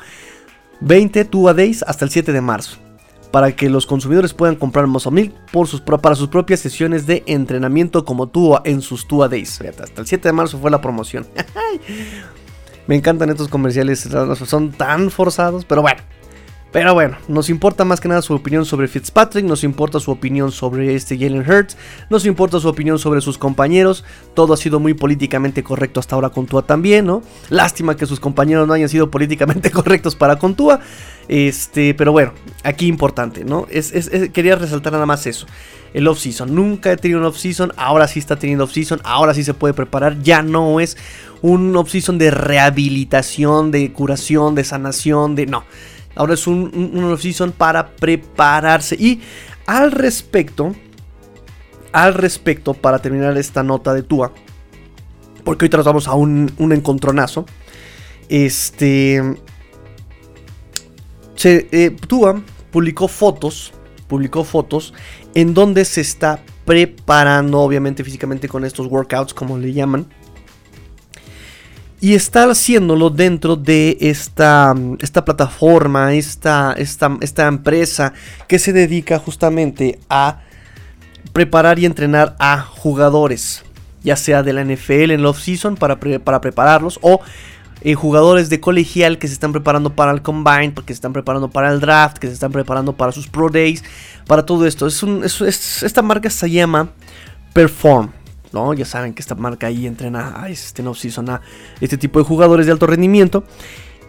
[0.82, 2.91] 20 Tua Days hasta el 7 de marzo
[3.32, 8.06] para que los consumidores puedan comprar Muscle por sus, para sus propias sesiones de entrenamiento
[8.06, 9.62] como tú en sus Tua Days.
[9.62, 11.26] Hasta el 7 de marzo fue la promoción.
[12.88, 14.10] Me encantan estos comerciales,
[14.46, 16.02] son tan forzados, pero bueno.
[16.72, 20.54] Pero bueno, nos importa más que nada su opinión sobre Fitzpatrick, nos importa su opinión
[20.54, 21.76] sobre este Jalen Hurts,
[22.10, 24.06] nos importa su opinión sobre sus compañeros.
[24.34, 27.24] Todo ha sido muy políticamente correcto hasta ahora con Tua también, ¿no?
[27.50, 30.80] Lástima que sus compañeros no hayan sido políticamente correctos para con Tua.
[31.32, 33.66] Este, pero bueno, aquí importante, ¿no?
[33.72, 33.94] Es,
[34.34, 35.48] quería resaltar nada más eso.
[35.94, 36.54] El off-season.
[36.54, 40.22] Nunca he tenido un off-season, ahora sí está teniendo off-season, ahora sí se puede preparar.
[40.22, 40.98] Ya no es
[41.42, 45.46] un off-season de rehabilitación, de curación, de sanación, de.
[45.46, 45.64] No
[46.16, 48.98] Ahora es un, un, off-season para prepararse.
[49.00, 49.22] Y
[49.68, 50.76] al respecto,
[51.94, 54.34] al respecto, para terminar esta nota de Tua,
[55.46, 57.46] porque hoy tratamos a un, un encontronazo.
[58.28, 59.38] Este.
[61.42, 61.98] Se, eh,
[62.70, 63.74] publicó fotos.
[64.08, 64.94] Publicó fotos
[65.34, 70.08] en donde se está preparando, obviamente físicamente, con estos workouts, como le llaman
[72.00, 78.14] y está haciéndolo dentro de esta, esta plataforma, esta, esta, esta, empresa
[78.48, 80.42] que se dedica justamente a
[81.32, 83.64] preparar y entrenar a jugadores,
[84.04, 87.22] ya sea de la NFL en el off-season para, para, prepararlos o
[87.82, 91.50] eh, jugadores de colegial que se están preparando para el combine, que se están preparando
[91.50, 93.84] para el draft, que se están preparando para sus pro days,
[94.28, 94.88] para todo esto.
[94.88, 95.04] Es
[95.82, 96.90] esta marca se llama
[97.54, 98.12] Perform.
[98.54, 98.74] ¿no?
[98.74, 101.42] Ya saben que esta marca ahí entrena a este no a
[101.80, 103.44] este tipo de jugadores de alto rendimiento.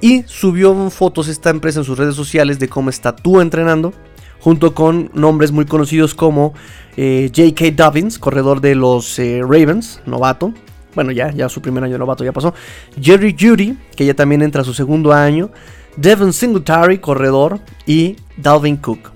[0.01, 3.93] Y subió fotos esta empresa en sus redes sociales de cómo está tú entrenando.
[4.41, 6.53] Junto con nombres muy conocidos como
[6.97, 7.71] eh, J.K.
[7.77, 10.53] Dobbins, corredor de los eh, Ravens, novato.
[10.95, 12.55] Bueno, ya, ya su primer año de novato ya pasó.
[13.01, 15.51] Jerry Judy, que ya también entra a su segundo año.
[15.97, 17.61] Devin Singletary, corredor.
[17.87, 19.11] Y Dalvin Cook.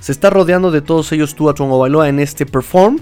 [0.00, 2.98] Se está rodeando de todos ellos Tua Bailoa en este perform.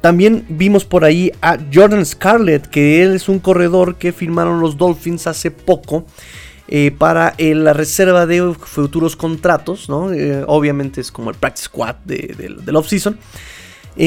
[0.00, 4.76] También vimos por ahí a Jordan Scarlett, que él es un corredor que firmaron los
[4.76, 6.06] Dolphins hace poco
[6.68, 10.12] eh, para eh, la reserva de futuros contratos, ¿no?
[10.12, 13.18] Eh, obviamente es como el practice squad del offseason.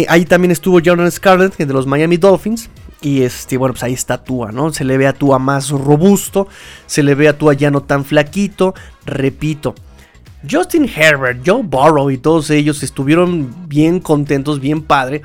[0.07, 2.69] ahí también estuvo Jordan Scarlett, de los Miami Dolphins.
[3.01, 4.71] Y este, bueno, pues ahí está Tua, ¿no?
[4.71, 6.47] Se le ve a Tua más robusto,
[6.85, 8.75] se le ve a Tua ya no tan flaquito.
[9.05, 9.73] Repito,
[10.49, 15.21] Justin Herbert, Joe Burrow y todos ellos estuvieron bien contentos, bien padre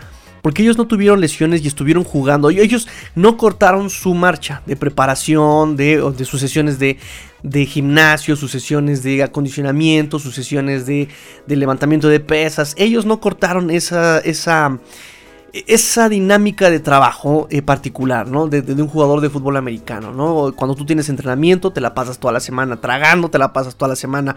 [0.46, 2.50] porque ellos no tuvieron lesiones y estuvieron jugando.
[2.50, 2.86] Ellos
[3.16, 6.98] no cortaron su marcha de preparación, de, de sus sesiones de,
[7.42, 11.08] de, gimnasio, sus sesiones de acondicionamiento, sus sesiones de,
[11.48, 12.76] de levantamiento de pesas.
[12.78, 14.78] Ellos no cortaron esa, esa
[15.66, 18.48] esa dinámica de trabajo eh, particular, ¿no?
[18.48, 20.52] De, un jugador de fútbol americano, ¿no?
[20.54, 23.90] Cuando tú tienes entrenamiento, te la pasas toda la semana tragando, te la pasas toda
[23.90, 24.36] la semana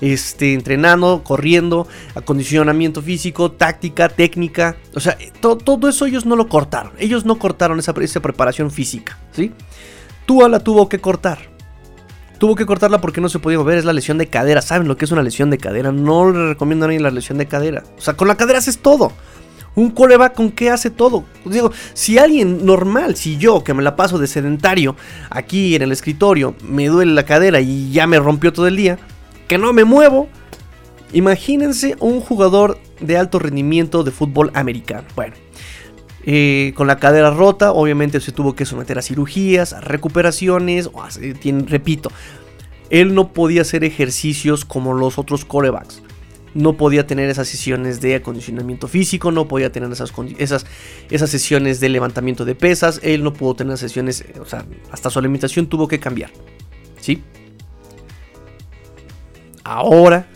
[0.00, 4.76] este, entrenando, corriendo, acondicionamiento físico, táctica, técnica.
[4.94, 6.92] O sea, todo eso ellos no lo cortaron.
[6.98, 9.52] Ellos no cortaron esa, preparación física, ¿sí?
[10.26, 11.38] Tú la tuvo que cortar.
[12.38, 14.60] Tuvo que cortarla porque no se podía mover, es la lesión de cadera.
[14.60, 15.92] ¿Saben lo que es una lesión de cadera?
[15.92, 17.84] No le recomiendo a nadie la lesión de cadera.
[17.96, 19.12] O sea, con la cadera haces todo.
[19.76, 21.24] Un coreback con qué hace todo.
[21.44, 24.94] Digo, si alguien normal, si yo que me la paso de sedentario
[25.30, 28.98] aquí en el escritorio, me duele la cadera y ya me rompió todo el día,
[29.48, 30.28] que no me muevo.
[31.12, 35.06] Imagínense un jugador de alto rendimiento de fútbol americano.
[35.16, 35.34] Bueno,
[36.24, 41.04] eh, con la cadera rota, obviamente se tuvo que someter a cirugías, a recuperaciones, o
[41.66, 42.10] repito,
[42.90, 46.03] él no podía hacer ejercicios como los otros corebacks
[46.54, 50.66] no podía tener esas sesiones de acondicionamiento físico, no podía tener esas, esas,
[51.10, 55.10] esas sesiones de levantamiento de pesas, él no pudo tener sesiones, eh, o sea, hasta
[55.10, 56.30] su alimentación tuvo que cambiar.
[57.00, 57.22] ¿Sí?
[59.64, 60.28] Ahora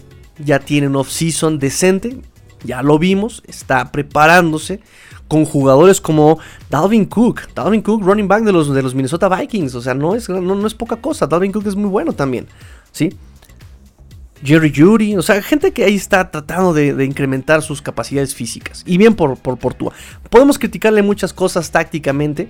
[0.45, 2.21] ya tiene un off-season decente,
[2.65, 4.81] ya lo vimos, está preparándose
[5.29, 6.39] con jugadores como
[6.71, 10.15] Dalvin Cook, Dalvin Cook, running back de los, de los Minnesota Vikings, o sea, no
[10.15, 12.47] es, no, no es poca cosa, Dalvin Cook es muy bueno también,
[12.91, 13.15] ¿sí?
[14.43, 18.83] Jerry Judy, o sea, gente que ahí está tratando de, incrementar sus capacidades físicas.
[18.87, 19.59] Y bien por, por.
[20.31, 22.49] Podemos criticarle muchas cosas tácticamente,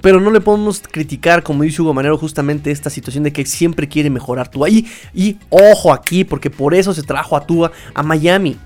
[0.00, 3.88] pero no le podemos criticar, como dice Hugo Manero, justamente esta situación de que siempre
[3.88, 4.68] quiere mejorar Tua.
[4.70, 8.56] Y, y ojo aquí, porque por eso se trajo a Tua a Miami.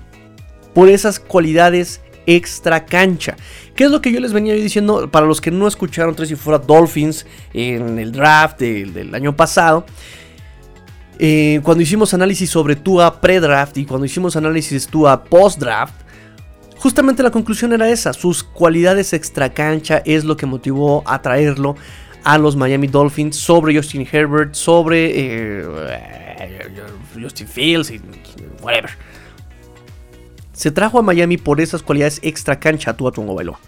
[0.73, 3.35] Por esas cualidades extra cancha.
[3.75, 6.35] ¿Qué es lo que yo les venía diciendo para los que no escucharon Tres y
[6.35, 9.85] Fuera Dolphins en el draft del año pasado?
[11.19, 15.93] Eh, cuando hicimos análisis sobre Tua pre-draft y cuando hicimos análisis Tua post-draft,
[16.77, 21.75] justamente la conclusión era esa, sus cualidades extra cancha es lo que motivó a traerlo
[22.23, 25.65] a los Miami Dolphins sobre Justin Herbert, sobre eh,
[27.21, 28.01] Justin Fields y
[28.61, 28.91] whatever.
[30.51, 33.59] Se trajo a Miami por esas cualidades extra cancha a Tua Bailoa.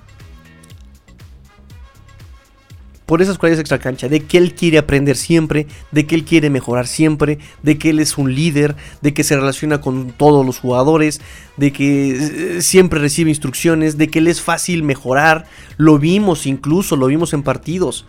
[3.08, 6.50] Por esas cualidades extra cancha, de que él quiere aprender siempre, de que él quiere
[6.50, 10.60] mejorar siempre, de que él es un líder, de que se relaciona con todos los
[10.60, 11.22] jugadores,
[11.56, 15.46] de que eh, siempre recibe instrucciones, de que él es fácil mejorar.
[15.78, 18.06] Lo vimos incluso, lo vimos en partidos,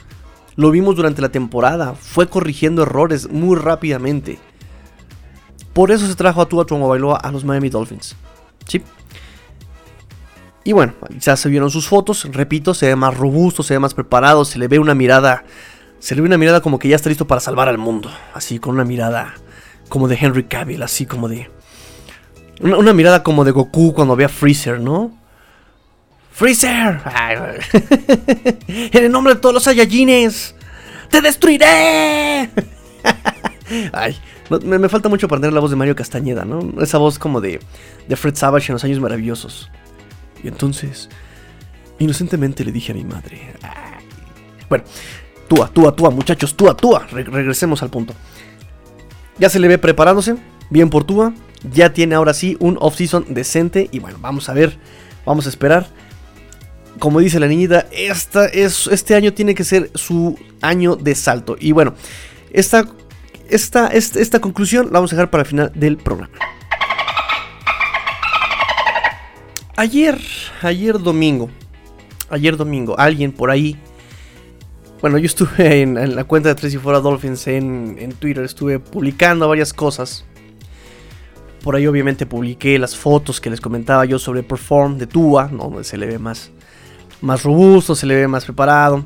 [0.57, 4.41] lo vimos durante la temporada, fue corrigiendo errores muy rápidamente.
[5.73, 8.17] Por eso se trajo a Tua Tagovailoa a los Miami Dolphins.
[8.67, 8.83] ¿Sí?
[10.64, 13.94] Y bueno, ya se vieron sus fotos, repito, se ve más robusto, se ve más
[13.94, 15.44] preparado, se le ve una mirada,
[15.99, 18.59] se le ve una mirada como que ya está listo para salvar al mundo, así
[18.59, 19.35] con una mirada
[19.88, 21.51] como de Henry Cavill, así como de
[22.61, 25.16] una, mirada como de Goku cuando ve a Freezer, ¿no?
[26.33, 27.01] Freezer,
[28.68, 30.55] en el nombre de todos los Saiyajines,
[31.11, 32.51] te destruiré.
[33.92, 34.16] Ay,
[34.64, 36.83] me, me, falta mucho para tener la voz de Mario Castañeda, ¿no?
[36.83, 37.61] Esa voz como de,
[38.09, 39.71] de Fred Savage en los años maravillosos.
[40.42, 41.09] Y entonces,
[41.98, 43.55] inocentemente le dije a mi madre.
[44.68, 44.85] Bueno,
[45.48, 47.07] túa, túa, túa, muchachos, túa, túa.
[47.11, 48.14] regresemos al punto.
[49.38, 50.37] Ya se le ve preparándose,
[50.70, 51.33] bien por túa.
[51.72, 53.88] Ya tiene ahora sí un off-season decente.
[53.90, 54.77] Y bueno, vamos a ver,
[55.24, 55.88] vamos a esperar.
[56.98, 61.57] Como dice la niñita, esta es, este año tiene que ser su año de salto.
[61.59, 61.94] Y bueno,
[62.53, 62.88] esta,
[63.48, 66.33] esta, esta, esta conclusión la vamos a dejar para el final del programa.
[69.79, 70.19] Ayer,
[70.61, 71.51] ayer domingo,
[72.31, 73.77] ayer domingo, alguien por ahí,
[75.01, 79.49] bueno, yo estuve en, la cuenta de Tres y Fuera Dolphins en, Twitter, estuve publicando
[79.49, 80.25] varias cosas.
[81.62, 85.85] Por ahí obviamente publiqué las fotos que les comentaba yo sobre Perform de Tua, donde
[85.85, 86.51] se le ve más,
[87.21, 89.05] más robusto, se le ve más preparado.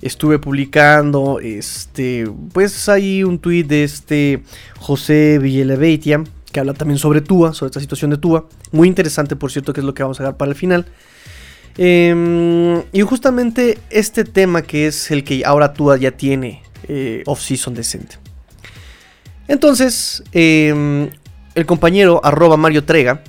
[0.00, 4.44] Estuve publicando, este, pues hay un tweet de este
[4.78, 6.22] José Villeleveitia,
[6.54, 8.46] que habla también sobre Tua, sobre esta situación de Tua.
[8.70, 10.86] Muy interesante, por cierto, que es lo que vamos a ver para el final.
[11.76, 17.74] Em, y justamente este tema que es el que ahora Tua ya tiene eh, off-season
[17.74, 18.18] decente.
[19.48, 21.10] Entonces, em,
[21.56, 23.20] el compañero arroba Mario Trega,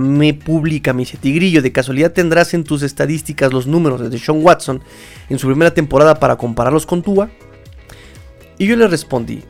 [0.00, 4.42] me publica, me dice, Tigrillo, de casualidad tendrás en tus estadísticas los números de Sean
[4.42, 4.82] Watson
[5.28, 7.30] en su primera temporada para compararlos con Tua.
[8.58, 9.44] Y yo le respondí,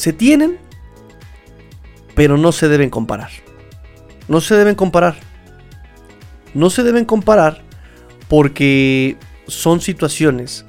[0.00, 0.56] se tienen,
[2.14, 3.28] pero no se deben comparar.
[4.28, 5.16] No se deben comparar.
[6.54, 7.60] No se deben comparar
[8.26, 10.64] porque son situaciones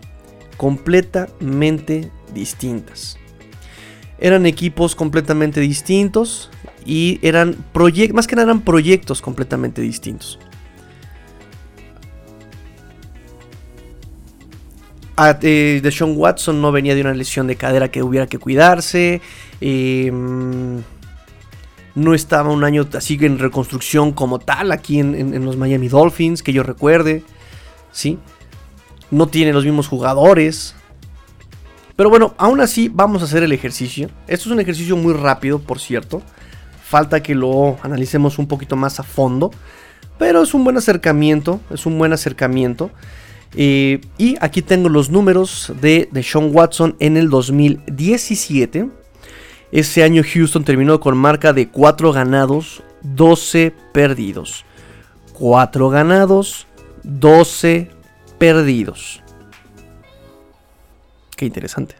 [0.57, 3.17] completamente distintas.
[4.19, 6.51] Eran equipos completamente distintos
[6.85, 10.39] y eran proyectos, más que nada eran proyectos completamente distintos.
[15.39, 19.21] De Sean Watson no venía de una lesión de cadera que hubiera que cuidarse.
[19.59, 20.81] Em,
[21.95, 26.53] no estaba un año así en reconstrucción como tal aquí en, los Miami Dolphins, que
[26.53, 27.23] yo recuerde.
[27.91, 28.17] ¿sí?
[29.09, 30.75] No tiene los mismos jugadores.
[31.95, 34.09] Pero bueno, aún así vamos a hacer el ejercicio.
[34.27, 36.21] Esto es un ejercicio muy rápido, por cierto.
[36.83, 39.51] Falta que lo analicemos un poquito más a fondo.
[40.17, 41.59] Pero es un buen acercamiento.
[41.69, 42.91] Es un buen acercamiento.
[43.55, 48.89] Eh, y aquí tengo los números de, de Sean Watson en el 2017.
[49.71, 54.65] Ese año Houston terminó con marca de 4 ganados, 12 perdidos.
[55.33, 56.67] 4 ganados,
[57.03, 57.89] 12
[58.37, 59.21] perdidos.
[61.35, 61.95] Qué interesante.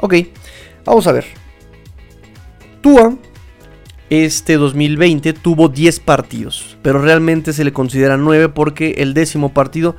[0.00, 0.14] Ok,
[0.84, 1.24] vamos a ver.
[2.80, 3.16] Tua
[4.10, 9.96] este 2020 tuvo 10 partidos, pero realmente se le considera 9 porque el décimo partido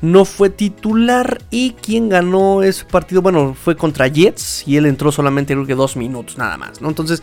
[0.00, 5.10] no fue titular y quien ganó ese partido, bueno, fue contra Jets y él entró
[5.10, 6.88] solamente creo que 2 minutos nada más, ¿no?
[6.88, 7.22] Entonces,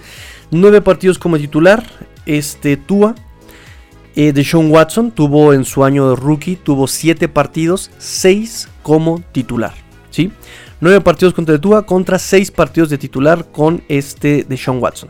[0.51, 1.85] 9 partidos como titular,
[2.25, 3.15] este Tua
[4.15, 9.21] eh, de Sean Watson tuvo en su año de rookie, tuvo 7 partidos, 6 como
[9.31, 9.73] titular,
[10.09, 10.31] ¿sí?
[10.81, 15.09] 9 partidos contra Tua contra 6 partidos de titular con este de Sean Watson.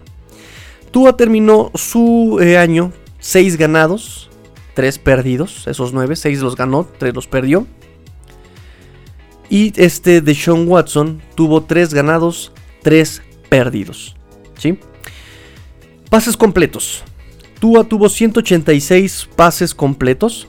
[0.95, 4.29] Tua terminó su eh, año 6 ganados,
[4.75, 5.67] 3 perdidos.
[5.67, 7.67] Esos 9, 6 los ganó, 3 los perdió.
[9.49, 14.15] Y este de Sean Watson tuvo 3 ganados, 3 perdidos.
[14.57, 14.79] ¿Sí?
[16.09, 17.03] Pases completos.
[17.59, 20.47] Tua tuvo 186 pases completos.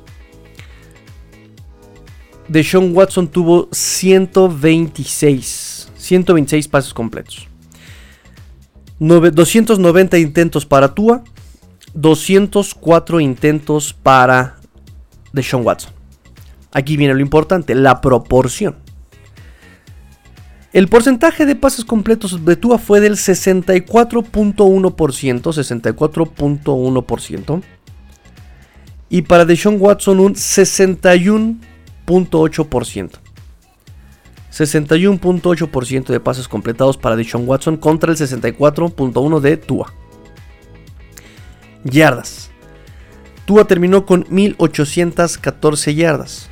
[2.47, 5.91] De Sean Watson tuvo 126.
[5.97, 7.49] 126 pases completos.
[8.99, 11.23] 290 intentos para Tua,
[11.95, 14.57] 204 intentos para
[15.33, 15.93] Deshaun Watson.
[16.73, 18.77] Aquí viene lo importante, la proporción.
[20.73, 27.63] El porcentaje de pases completos de Tua fue del 64.1%, 64.1%.
[29.09, 33.26] Y para Deshaun Watson un 61.8%.
[34.57, 39.93] 61.8% de pases completados para Deshaun Watson contra el 64.1% de Tua.
[41.85, 42.51] Yardas.
[43.45, 46.49] Tua terminó con 1814 yardas.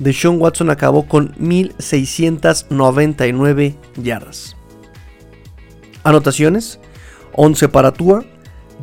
[0.00, 4.56] Deshaun Watson acabó con 1699 yardas.
[6.02, 6.80] Anotaciones:
[7.32, 8.24] 11 para Tua,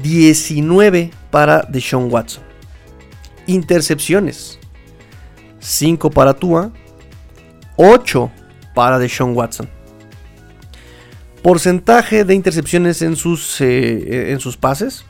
[0.02, 2.44] 19 para Deshaun Watson.
[3.46, 4.58] Intercepciones:
[5.60, 6.72] 5 para Tua,
[7.78, 8.32] 8
[8.74, 9.70] para Deshaun Watson.
[11.42, 15.06] Porcentaje de intercepciones en sus, eh, en sus pases: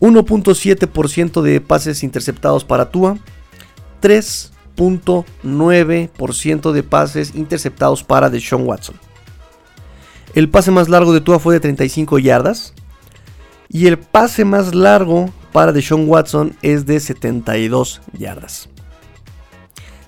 [0.00, 3.18] 1.7% de pases interceptados para Tua,
[4.02, 8.96] 3.9% de pases interceptados para Deshaun Watson.
[10.34, 12.74] El pase más largo de Tua fue de 35 yardas.
[13.68, 18.68] Y el pase más largo para Deshaun Watson es de 72 yardas.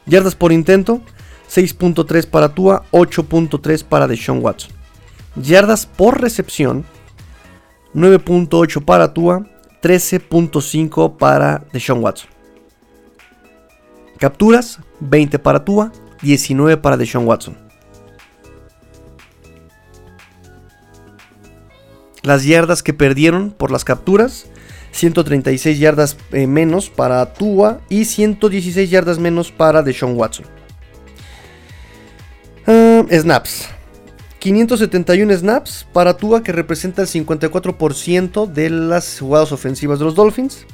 [0.07, 1.01] Yardas por intento,
[1.49, 4.71] 6.3 para Tua, 8.3 para Deshaun Watson.
[5.37, 6.85] Yardas por recepción,
[7.95, 9.47] 9.8 para Tua,
[9.83, 12.29] 13.5 para Deshaun Watson.
[14.19, 15.93] Capturas, 20 para Tua,
[16.23, 17.57] 19 para Deshaun Watson.
[22.23, 24.47] Las yardas que perdieron por las capturas,
[24.91, 30.58] 136 yardas eh, menos para Tua y 116 yardas menos para Deshaun Watson.
[32.71, 33.67] Ah, snaps.
[34.41, 40.67] 571 snaps para Tua que representa el 54% de las jugadas ofensivas de los Dolphins.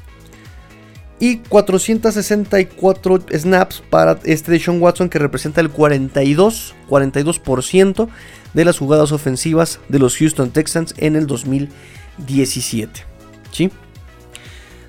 [1.20, 8.08] Y 464 snaps para este de Sean Watson que representa el 42, 42%
[8.52, 13.04] de las jugadas ofensivas de los Houston Texans en el 2017.
[13.52, 13.70] ¿Sí?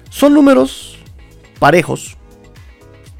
[0.10, 0.98] Son números
[1.60, 2.18] parejos,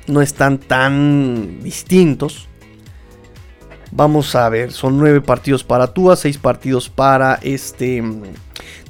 [0.08, 2.50] no están tan distintos.
[3.96, 8.04] Vamos a ver, son 9 partidos para Tua, 6 partidos para este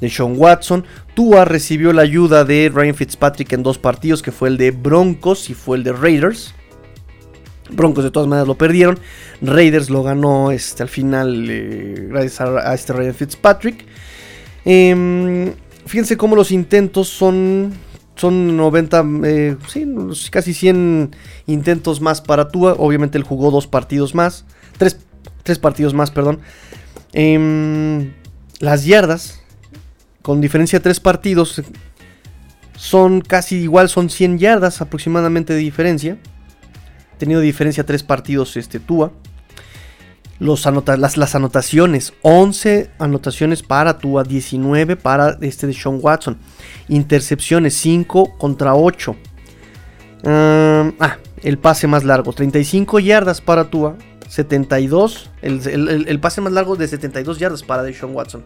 [0.02, 0.84] de Sean Watson.
[1.14, 5.52] Tua recibió la ayuda de Ryan Fitzpatrick en dos partidos, que fue el de Broncos
[5.52, 6.56] y fue el de Raiders.
[7.70, 8.98] Broncos de todas maneras lo perdieron.
[9.44, 13.86] Raiders lo ganó este, al final eh, gracias a, este Ryan Fitzpatrick.
[14.66, 15.54] Em,
[15.86, 17.74] fíjense cómo los intentos son,
[18.16, 19.86] son 90, eh, sí,
[20.32, 22.74] casi 100 intentos más para Tua.
[22.80, 24.46] Obviamente él jugó dos partidos más.
[24.78, 26.40] Tres, partidos más, perdón.
[27.14, 28.14] Em,
[28.60, 29.42] las yardas,
[30.22, 31.62] con diferencia de tres partidos,
[32.78, 36.18] son casi igual, son 100 yardas aproximadamente de diferencia.
[37.18, 39.12] Tenido diferencia tres partidos este Tua.
[40.38, 46.38] Los las, las, anotaciones, 11 anotaciones para Tua, 19 para este de Sean Watson.
[46.90, 49.16] Intercepciones, 5 contra 8.
[50.26, 53.96] ah, el pase más largo, 35 yardas para Tua,
[54.28, 58.44] 72, el, pase más largo de 72 yardas para Deshaun Watson.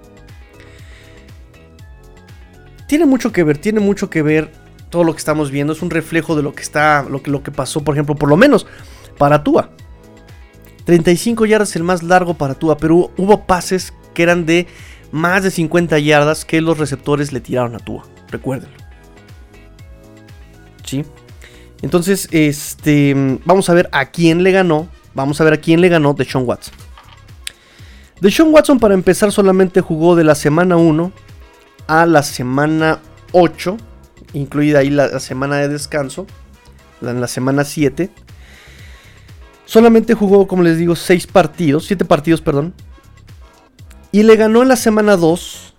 [2.87, 4.51] Tiene mucho que ver, tiene mucho que ver
[4.89, 5.73] todo lo que estamos viendo.
[5.73, 8.29] Es un reflejo de lo que está, lo que, lo que pasó, por ejemplo, por
[8.29, 8.65] lo menos
[9.17, 9.71] para Tua.
[10.85, 14.67] 35 yardas el más largo para Tua, pero hubo pases que eran de
[15.11, 18.05] más de 50 yardas que los receptores le tiraron a Tua.
[18.29, 18.75] Recuérdenlo.
[20.83, 21.05] ¿Sí?
[21.81, 25.89] Entonces, este, vamos a ver a quién le ganó Vamos a ver a quién le
[25.89, 26.73] ganó Deshaun Watson.
[28.21, 31.11] Deshaun Watson para empezar solamente jugó de la semana 1
[31.87, 32.99] a la semana
[33.31, 33.77] 8,
[34.33, 36.27] incluida ahí la, semana de descanso,
[37.01, 38.09] en la semana 7.
[39.65, 42.73] Solamente jugó, como les digo, 6 partidos, 7 partidos, perdón.
[44.11, 45.73] Y le ganó en la semana 2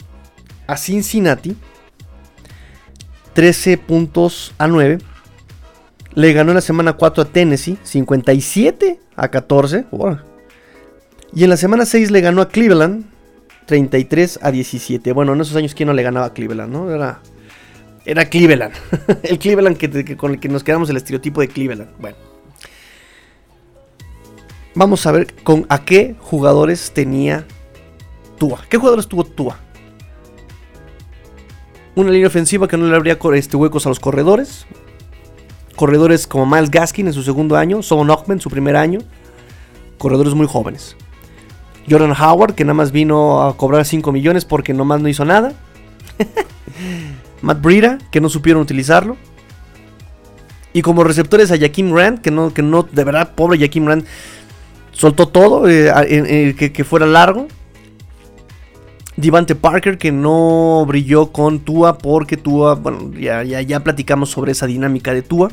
[0.67, 1.57] a Cincinnati
[3.35, 4.99] 13 puntos a 9.
[6.15, 9.87] Le ganó en la semana 4 a Tennessee 57 a 14.
[11.33, 13.05] Y en la semana 6 le ganó a Cleveland
[13.67, 15.13] 33 a 17.
[15.13, 16.73] Bueno, en esos años, ¿quién no le ganaba a Cleveland?
[16.73, 16.91] ¿no?
[16.91, 17.21] Era,
[18.05, 18.75] era Cleveland.
[19.23, 21.91] el Cleveland que, con el que nos quedamos el estereotipo de Cleveland.
[22.01, 22.17] Bueno.
[24.75, 27.45] Vamos a ver con a qué jugadores tenía
[28.39, 28.65] Tua.
[28.69, 29.59] ¿Qué jugadores tuvo Tua?
[31.95, 34.67] Una línea ofensiva que no le abría este, huecos a los corredores
[35.81, 38.99] corredores como Miles Gaskin en su segundo año, Son Ochman en su primer año,
[39.97, 40.95] corredores muy jóvenes.
[41.89, 45.55] Jordan Howard, que nada más vino a cobrar 5 millones porque nomás no hizo nada.
[47.41, 49.17] Matt Breida, que no supieron utilizarlo.
[50.75, 54.05] Y como receptores a Jaquim Rand, que no, que no, de verdad, pobre Jaquim Rand,
[54.93, 57.49] soltó todo, eh, que, que, fuera largo.
[59.17, 64.53] Divante Parker que no brilló con Tua porque Tua, bueno, ya, ya, ya platicamos sobre
[64.53, 65.51] esa dinámica de Tua,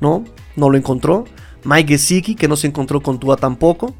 [0.00, 0.24] ¿no?
[0.56, 1.24] No lo encontró.
[1.64, 3.94] Mike Gesicki que no se encontró con Tua tampoco.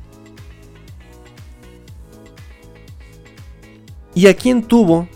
[4.14, 5.08] ¿Y a quién tuvo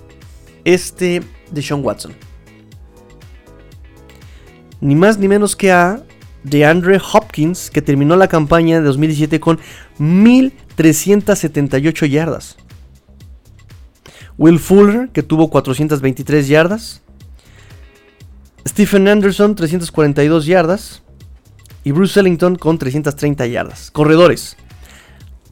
[0.64, 2.14] este de Sean Watson?
[4.80, 6.02] Ni más ni menos que a
[6.44, 9.58] DeAndre Hopkins, que terminó la campaña de 2017 con
[9.98, 12.56] 1378 yardas.
[14.38, 17.02] Will Fuller, que tuvo 423 yardas.
[18.72, 21.02] Stephen Anderson, 342 yardas.
[21.84, 23.90] Y Bruce Ellington con 330 yardas.
[23.90, 24.56] Corredores.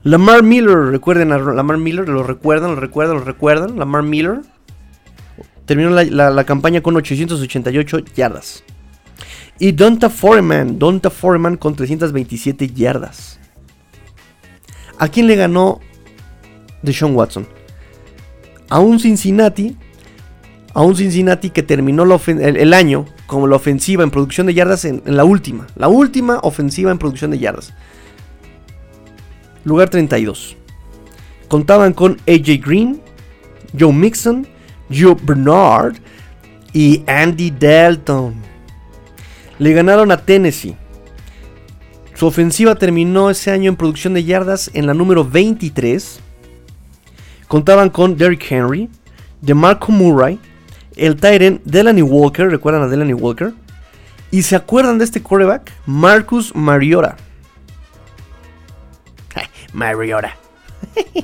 [0.03, 3.79] Lamar Miller, recuerden a Lamar Miller, lo recuerdan, lo recuerdan, lo recuerdan.
[3.79, 4.41] Lamar Miller
[5.66, 8.64] terminó la, campaña con 888 yardas.
[9.59, 13.39] Y Donta Foreman, Donta Foreman con 327 yardas.
[14.99, 15.81] ¿A quién le ganó
[16.81, 17.47] Deshaun Watson?
[18.71, 19.77] A un Cincinnati,
[20.73, 25.03] a un Cincinnati que terminó el, año como la ofensiva en producción de yardas en
[25.05, 27.73] la última, la última ofensiva en producción de yardas.
[29.64, 30.57] Lugar 32.
[31.49, 33.01] Contaban con AJ Green,
[33.79, 34.47] Joe Mixon,
[34.91, 35.97] Joe Bernard
[36.73, 38.35] y Andy Dalton.
[39.59, 40.77] Le ganaron a Tennessee.
[42.14, 46.21] Su ofensiva terminó ese año en producción de yardas en la número 23.
[47.49, 48.89] Contaban con Derrick Henry,
[49.41, 50.39] DeMarco Murray,
[51.01, 53.55] el Tyrant Delaney Walker, recuerdan a Delaney Walker,
[54.30, 57.16] y se acuerdan de este quarterback, Marcus Mariota.
[59.72, 60.36] Mariota.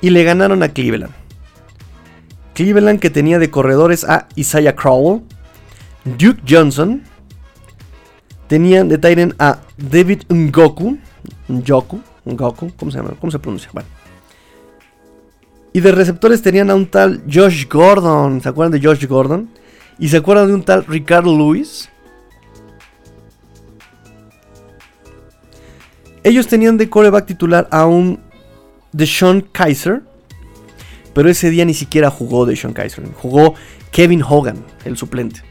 [0.00, 1.12] y le ganaron a Cleveland.
[2.54, 5.22] Cleveland que tenía de corredores a Isaiah Crowell,
[6.04, 7.02] Duke Johnson,
[8.46, 10.98] tenían de Tyrant a David Ngoku,
[11.48, 13.14] Ngoku, Ngoku, ¿cómo se llama?
[13.18, 13.70] ¿Cómo se pronuncia?
[13.72, 14.01] Bueno.
[15.72, 19.48] Y de receptores tenían a un tal Josh Gordon, ¿se acuerdan de Josh Gordon?
[19.98, 21.88] Y se acuerdan de un tal Ricardo Lewis.
[26.24, 28.20] Ellos tenían de coreback titular a un
[28.92, 30.02] Deshaun Kaiser.
[31.14, 33.04] Pero ese día ni siquiera jugó Deshaun Kaiser.
[33.14, 33.54] Jugó
[33.90, 35.42] Kevin Hogan, el suplente.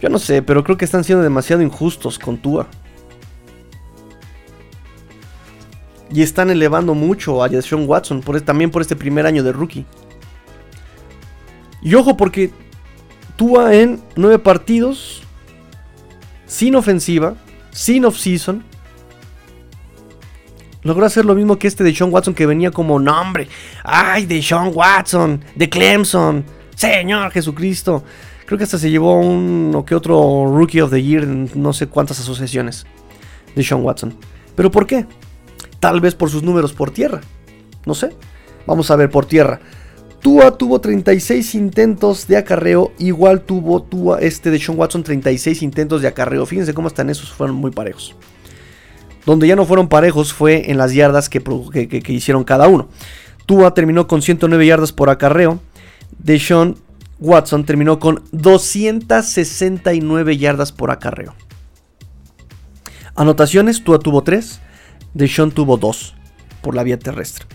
[0.00, 2.68] Yo no sé, pero creo que están siendo demasiado injustos con Tua.
[6.14, 9.84] Y están elevando mucho a Deshaun Watson, también por este primer año de rookie.
[11.82, 12.50] Y ojo porque
[13.36, 15.22] Tua en nueve partidos,
[16.46, 17.34] sin ofensiva,
[17.72, 18.64] sin off-season,
[20.82, 23.48] logró hacer lo mismo que este de Sean Watson que venía como nombre.
[23.82, 25.44] ¡Ay, de Sean Watson!
[25.56, 26.44] ¡De Clemson!
[26.76, 28.04] ¡Señor Jesucristo!
[28.46, 32.20] Creo que hasta se llevó uno que otro Rookie of the Year no sé cuántas
[32.20, 32.86] asociaciones
[33.56, 34.14] de Sean Watson.
[34.54, 35.06] ¿Pero por qué?
[35.84, 37.20] Tal vez por sus números por tierra.
[37.84, 38.08] No sé.
[38.66, 39.60] Vamos a ver por tierra.
[40.22, 46.00] Tua tuvo 36 intentos de acarreo, igual tuvo Tua este de Sean Watson 36 intentos
[46.00, 46.46] de acarreo.
[46.46, 48.16] Fíjense cómo están esos, fueron muy parejos.
[49.26, 51.42] Donde ya no fueron parejos fue en las yardas que,
[52.08, 52.88] hicieron cada uno.
[53.44, 55.60] Tua terminó con 109 yardas por acarreo.
[56.18, 56.76] De Sean
[57.20, 61.34] Watson terminó con 269 yardas por acarreo.
[63.14, 64.62] Anotaciones, Tua tuvo 3,
[65.28, 66.14] Sean tuvo 2
[66.62, 67.46] por la vía terrestre.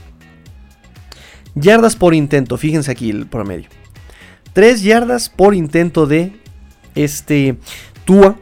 [1.56, 3.70] Yardas por intento, fíjense aquí el promedio.
[4.54, 6.34] 3 yardas por intento de
[6.96, 7.58] este
[8.06, 8.38] Tua.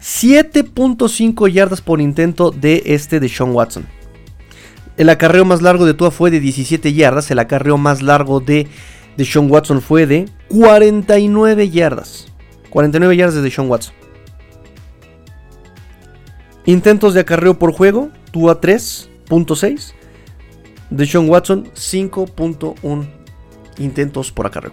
[0.00, 3.86] 7.5 yardas por intento de este de Sean Watson.
[4.96, 7.30] El acarreo más largo de Tua fue de 17 yardas.
[7.30, 8.66] El acarreo más largo de,
[9.16, 12.28] de Sean Watson fue de 49 yardas.
[12.70, 13.94] 49 yardas de Sean Watson.
[16.64, 18.10] Intentos de acarreo por juego.
[18.30, 19.92] Tua 3.6
[20.90, 23.08] de Sean Watson, 5.1
[23.78, 24.72] intentos por acarreo.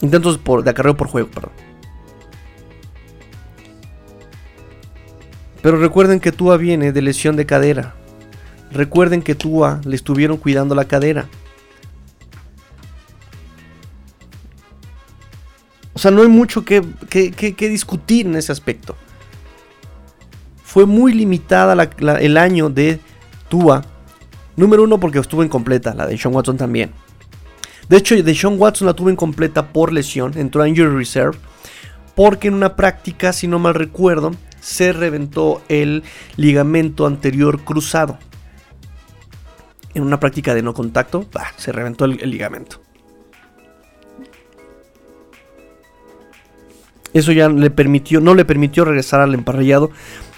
[0.00, 1.28] Intentos por, de acarreo por juego.
[5.62, 7.94] Pero recuerden que Tua viene de lesión de cadera.
[8.70, 11.26] Recuerden que Tua le estuvieron cuidando la cadera.
[15.94, 18.96] O sea, no hay mucho que, que, discutir en ese aspecto.
[20.76, 21.72] Fue muy limitada
[22.20, 23.00] el año de
[23.48, 23.82] Tua
[24.56, 26.90] Número uno porque estuvo incompleta, la de Sean Watson también.
[27.88, 31.38] De hecho, de Sean Watson la tuvo incompleta por lesión, entró a Injury Reserve,
[32.14, 36.04] porque en una práctica, si no mal recuerdo, se reventó el
[36.36, 38.18] ligamento anterior cruzado.
[39.94, 41.24] En una práctica de no contacto,
[41.56, 42.82] se reventó el, ligamento.
[47.14, 49.90] Eso ya le permitió, no le permitió regresar al emparrillado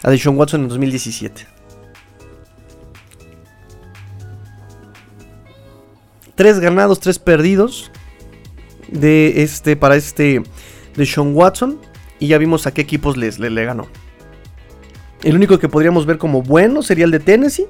[0.03, 1.47] a Deshaun Watson en 2017.
[6.35, 7.91] Tres ganados, tres perdidos
[8.89, 10.43] de este para este
[10.97, 11.81] Deshaun Watson
[12.19, 13.89] y ya vimos a qué equipos les, le, le ganó.
[15.23, 17.67] El único que podríamos ver como bueno sería el de Tennessee.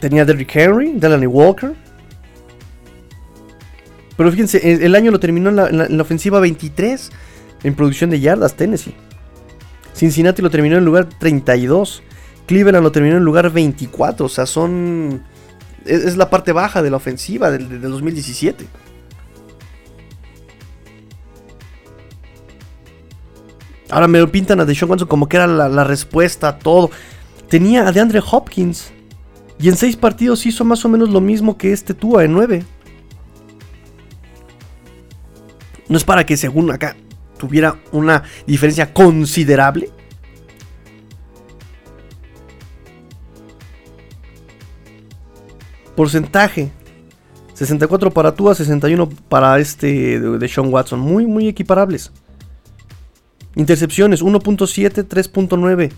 [0.00, 1.74] Tenía Derrick Henry, Delaney Walker.
[4.16, 7.10] Pero fíjense, el año lo terminó en la, ofensiva 23
[7.64, 8.94] en producción de yardas, Tennessee.
[9.94, 12.02] Cincinnati lo terminó en lugar 32.
[12.46, 14.26] Cleveland lo terminó en lugar 24.
[14.26, 15.22] O sea, son.
[15.84, 18.66] Es, la parte baja de la ofensiva del, del 2017.
[23.90, 26.90] Ahora me lo pintan a Deshaun Watson como que era la, respuesta a todo.
[27.48, 28.92] Tenía a DeAndre Hopkins.
[29.60, 32.64] Y en seis partidos hizo más o menos lo mismo que este Tua en nueve.
[35.88, 36.96] No es para que según acá
[37.46, 39.90] tuviera una diferencia considerable.
[45.94, 46.70] Porcentaje.
[47.52, 50.98] 64 para Tua, 61 para este de Sean Watson.
[50.98, 52.10] Muy, muy equiparables.
[53.54, 55.92] Intercepciones 1.7, 3.9.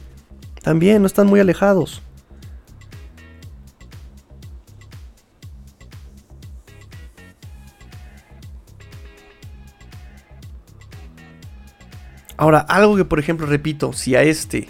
[0.63, 2.03] También no están muy alejados.
[12.37, 14.69] Ahora, algo que por ejemplo repito, si a este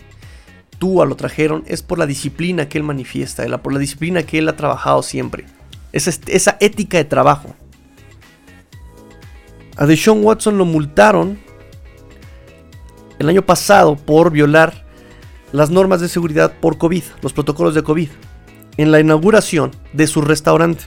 [0.78, 4.48] Tua lo trajeron es por la disciplina que él manifiesta, por la disciplina que él
[4.48, 5.46] ha trabajado siempre.
[5.92, 7.54] Esa, esa ética de trabajo.
[9.76, 11.38] A Deshaun Watson lo multaron
[13.18, 14.84] el año pasado por violar
[15.52, 18.08] las normas de seguridad por COVID, los protocolos de COVID,
[18.76, 20.84] en la inauguración de su restaurante.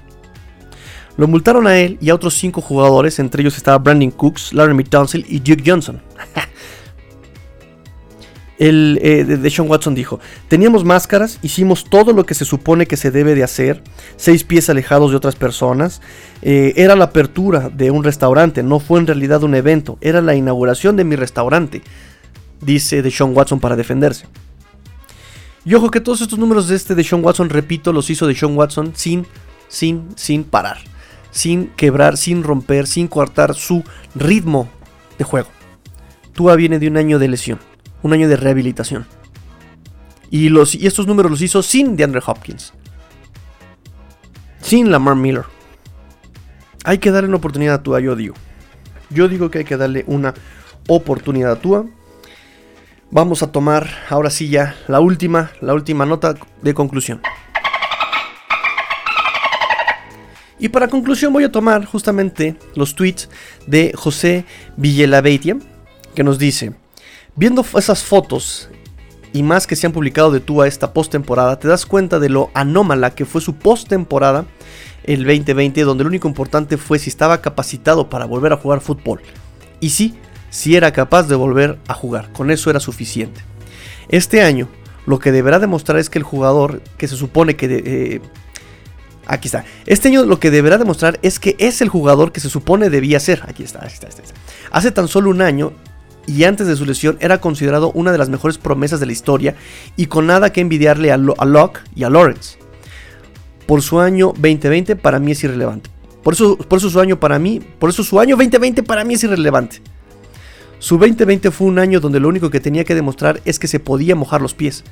[1.20, 4.86] Lo multaron a él y a otros cinco jugadores, entre ellos estaba Brandon Cooks, Larry
[4.86, 6.02] Tunsil y Duke Johnson.
[8.58, 12.96] el eh, de Sean Watson dijo, teníamos máscaras, hicimos todo lo que se supone que
[12.96, 13.84] se debe de hacer,
[14.16, 16.02] seis pies alejados de otras personas,
[16.42, 20.36] eh, era la apertura de un restaurante, no fue en realidad un evento, era la
[20.36, 21.82] inauguración de mi restaurante
[22.62, 24.26] dice de Sean Watson para defenderse.
[25.66, 28.36] Y ojo que todos estos números de este de Sean Watson, repito, los hizo de
[28.36, 29.28] Sean Watson sin,
[29.68, 30.78] sin, sin parar,
[31.32, 33.84] sin quebrar, sin romper, sin cortar su
[34.16, 34.70] ritmo
[35.18, 35.50] de juego.
[36.34, 37.60] Tua viene de un año de lesión,
[38.02, 39.06] un año de rehabilitación.
[40.32, 42.74] Y, los, y estos números los hizo sin DeAndre Hopkins,
[44.62, 45.46] sin Lamar Miller.
[46.86, 48.36] Hay que darle una oportunidad a Tua, yo digo.
[49.10, 50.34] Yo digo que hay que darle una
[50.88, 51.86] oportunidad a Tua
[53.12, 57.22] vamos a tomar ahora sí ya la última, la última nota de conclusión.
[60.60, 63.30] Y para conclusión voy a tomar justamente los tweets
[63.66, 64.46] de José
[64.76, 65.58] Villalabeitia,
[66.14, 66.74] que nos dice,
[67.36, 68.70] viendo esas fotos
[69.32, 72.52] y más que se han publicado de Tua esta postemporada, te das cuenta de lo
[72.54, 74.46] anómala que fue su postemporada
[75.04, 79.22] el 2020, donde lo único importante fue si estaba capacitado para volver a jugar fútbol.
[79.80, 80.18] Y sí,
[80.50, 82.34] si era capaz de volver a jugar.
[82.34, 83.42] Con eso era suficiente.
[84.10, 84.68] Este año,
[85.06, 87.68] lo que deberá demostrar es que el jugador que se supone que...
[87.86, 88.22] Eh,
[89.30, 89.64] aquí está.
[89.86, 93.20] Este año lo que deberá demostrar es que es el jugador que se supone debía
[93.20, 93.44] ser.
[93.48, 94.24] Aquí está, aquí está, está.
[94.72, 95.72] Hace tan solo un año
[96.26, 99.56] y antes de su lesión era considerado una de las mejores promesas de la historia
[99.96, 102.58] y con nada que envidiarle a, a Locke y a Lawrence.
[103.66, 105.90] Por su año 2020 para mí es irrelevante.
[106.24, 109.14] Por eso, por eso su año para mí, por eso su año 2020 para mí
[109.14, 109.82] es irrelevante.
[110.80, 113.80] Su 2020 fue un año donde lo único que tenía que demostrar es que se
[113.80, 114.84] podía mojar los pies.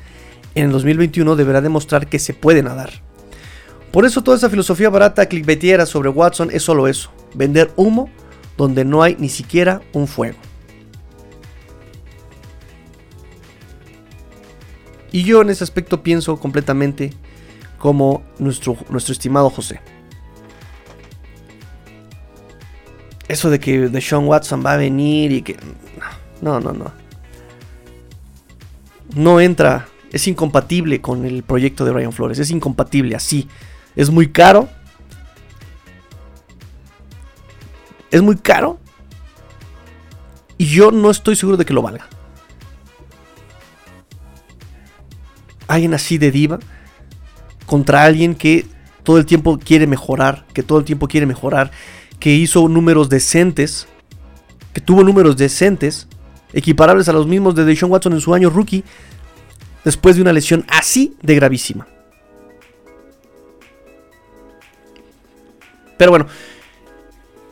[0.54, 3.07] En el 2021 deberá demostrar que se puede nadar.
[3.92, 8.10] Por eso toda esa filosofía barata clickbaitiera sobre Watson es solo eso, vender humo
[8.58, 10.38] donde no hay ni siquiera un fuego.
[15.12, 17.14] Y yo en ese aspecto pienso completamente
[17.78, 19.80] como nuestro, nuestro estimado José.
[23.28, 25.58] eso de que Sean Watson va a venir y que...
[26.42, 26.92] No, no, no.
[29.16, 33.48] No entra, es incompatible con el proyecto de Brian Flores, es incompatible así.
[33.98, 34.70] Es muy caro.
[38.10, 38.80] Es muy caro.
[40.58, 42.08] Y yo no estoy seguro de que lo valga.
[45.68, 46.60] Alguien así de diva
[47.66, 48.66] contra alguien que
[49.04, 51.72] todo el tiempo quiere mejorar, que todo el tiempo quiere mejorar
[52.20, 53.88] que hizo números decentes,
[54.74, 56.08] que tuvo números decentes,
[56.54, 58.84] equiparables a los mismos de Deshaun Watson en su año rookie,
[59.84, 61.88] después de una lesión así de gravísima.
[65.98, 66.28] Pero bueno,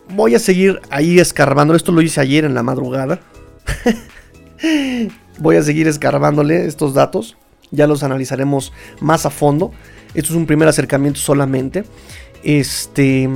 [0.10, 1.76] voy a seguir ahí escarbando.
[1.76, 3.20] Esto lo hice ayer en la madrugada.
[5.40, 7.38] voy a seguir escarbándole estos datos.
[7.72, 8.72] Ya los analizaremos
[9.02, 9.72] más a fondo.
[10.14, 11.84] Esto es un primer acercamiento solamente.
[12.44, 13.28] Este.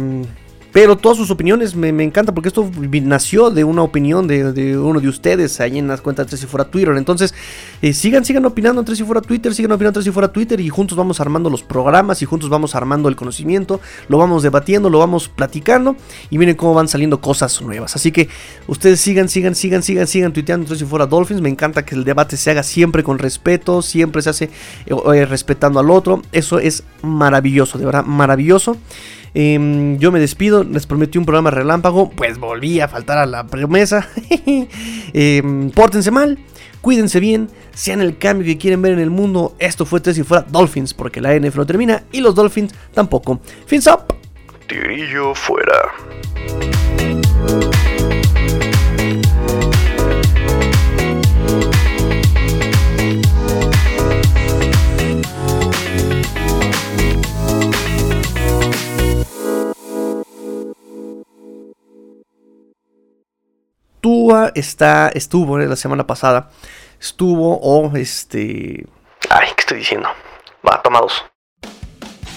[0.72, 2.70] Pero todas sus opiniones me, me encanta porque esto
[3.04, 6.46] nació de una opinión de, uno de ustedes ahí en las cuentas de Tres y
[6.46, 6.96] Fuera Twitter.
[6.96, 7.34] Entonces,
[7.82, 10.32] eh, sigan, sigan opinando en Tres y Fuera Twitter, sigan opinando en Tres y Fuera
[10.32, 14.44] Twitter y juntos vamos armando los programas y juntos vamos armando el conocimiento, lo vamos
[14.44, 15.96] debatiendo, lo vamos platicando
[16.30, 17.96] y miren cómo van saliendo cosas nuevas.
[17.96, 18.30] Así que
[18.68, 21.42] ustedes sigan, sigan, sigan, sigan, sigan tuiteando Tres y Fuera Dolphins.
[21.42, 24.46] Me encanta que el debate se haga siempre con respeto, siempre se hace
[24.86, 26.22] eh, eh, respetando al otro.
[26.32, 28.78] Eso es maravilloso, de verdad, maravilloso.
[29.34, 33.48] Em, yo me despido, les prometí un programa relámpago, pues volví a faltar a la
[33.48, 34.08] promesa.
[35.14, 36.38] Em, pórtense mal,
[36.82, 39.56] cuídense bien, sean el cambio que quieren ver en el mundo.
[39.60, 43.40] Esto fue Tres y Fuera Dolphins, porque la NFL no termina y los Dolphins tampoco.
[43.66, 44.14] Fins up.
[44.68, 45.92] Tirillo fuera.
[64.02, 66.50] Tua está, estuvo eh, la semana pasada,
[67.00, 68.86] estuvo o este...
[69.30, 70.08] Ay, ¿qué estoy diciendo?
[70.66, 71.26] Va, toma dos.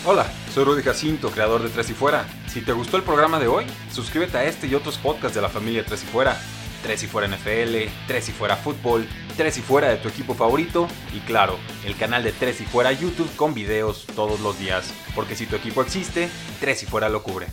[0.04, 2.26] Hola, soy Rudy Jacinto, creador de Tres y Fuera.
[2.48, 5.48] Si te gustó el programa de hoy, suscríbete a este y otros podcasts de la
[5.48, 6.36] familia Tres y Fuera.
[6.82, 7.76] Tres y Fuera NFL,
[8.08, 9.06] Tres y Fuera Fútbol,
[9.36, 12.90] Tres y Fuera de tu equipo favorito y claro, el canal de Tres y Fuera
[12.90, 14.92] YouTube con videos todos los días.
[15.14, 17.46] Porque si tu equipo existe, Tres y Fuera lo cubre.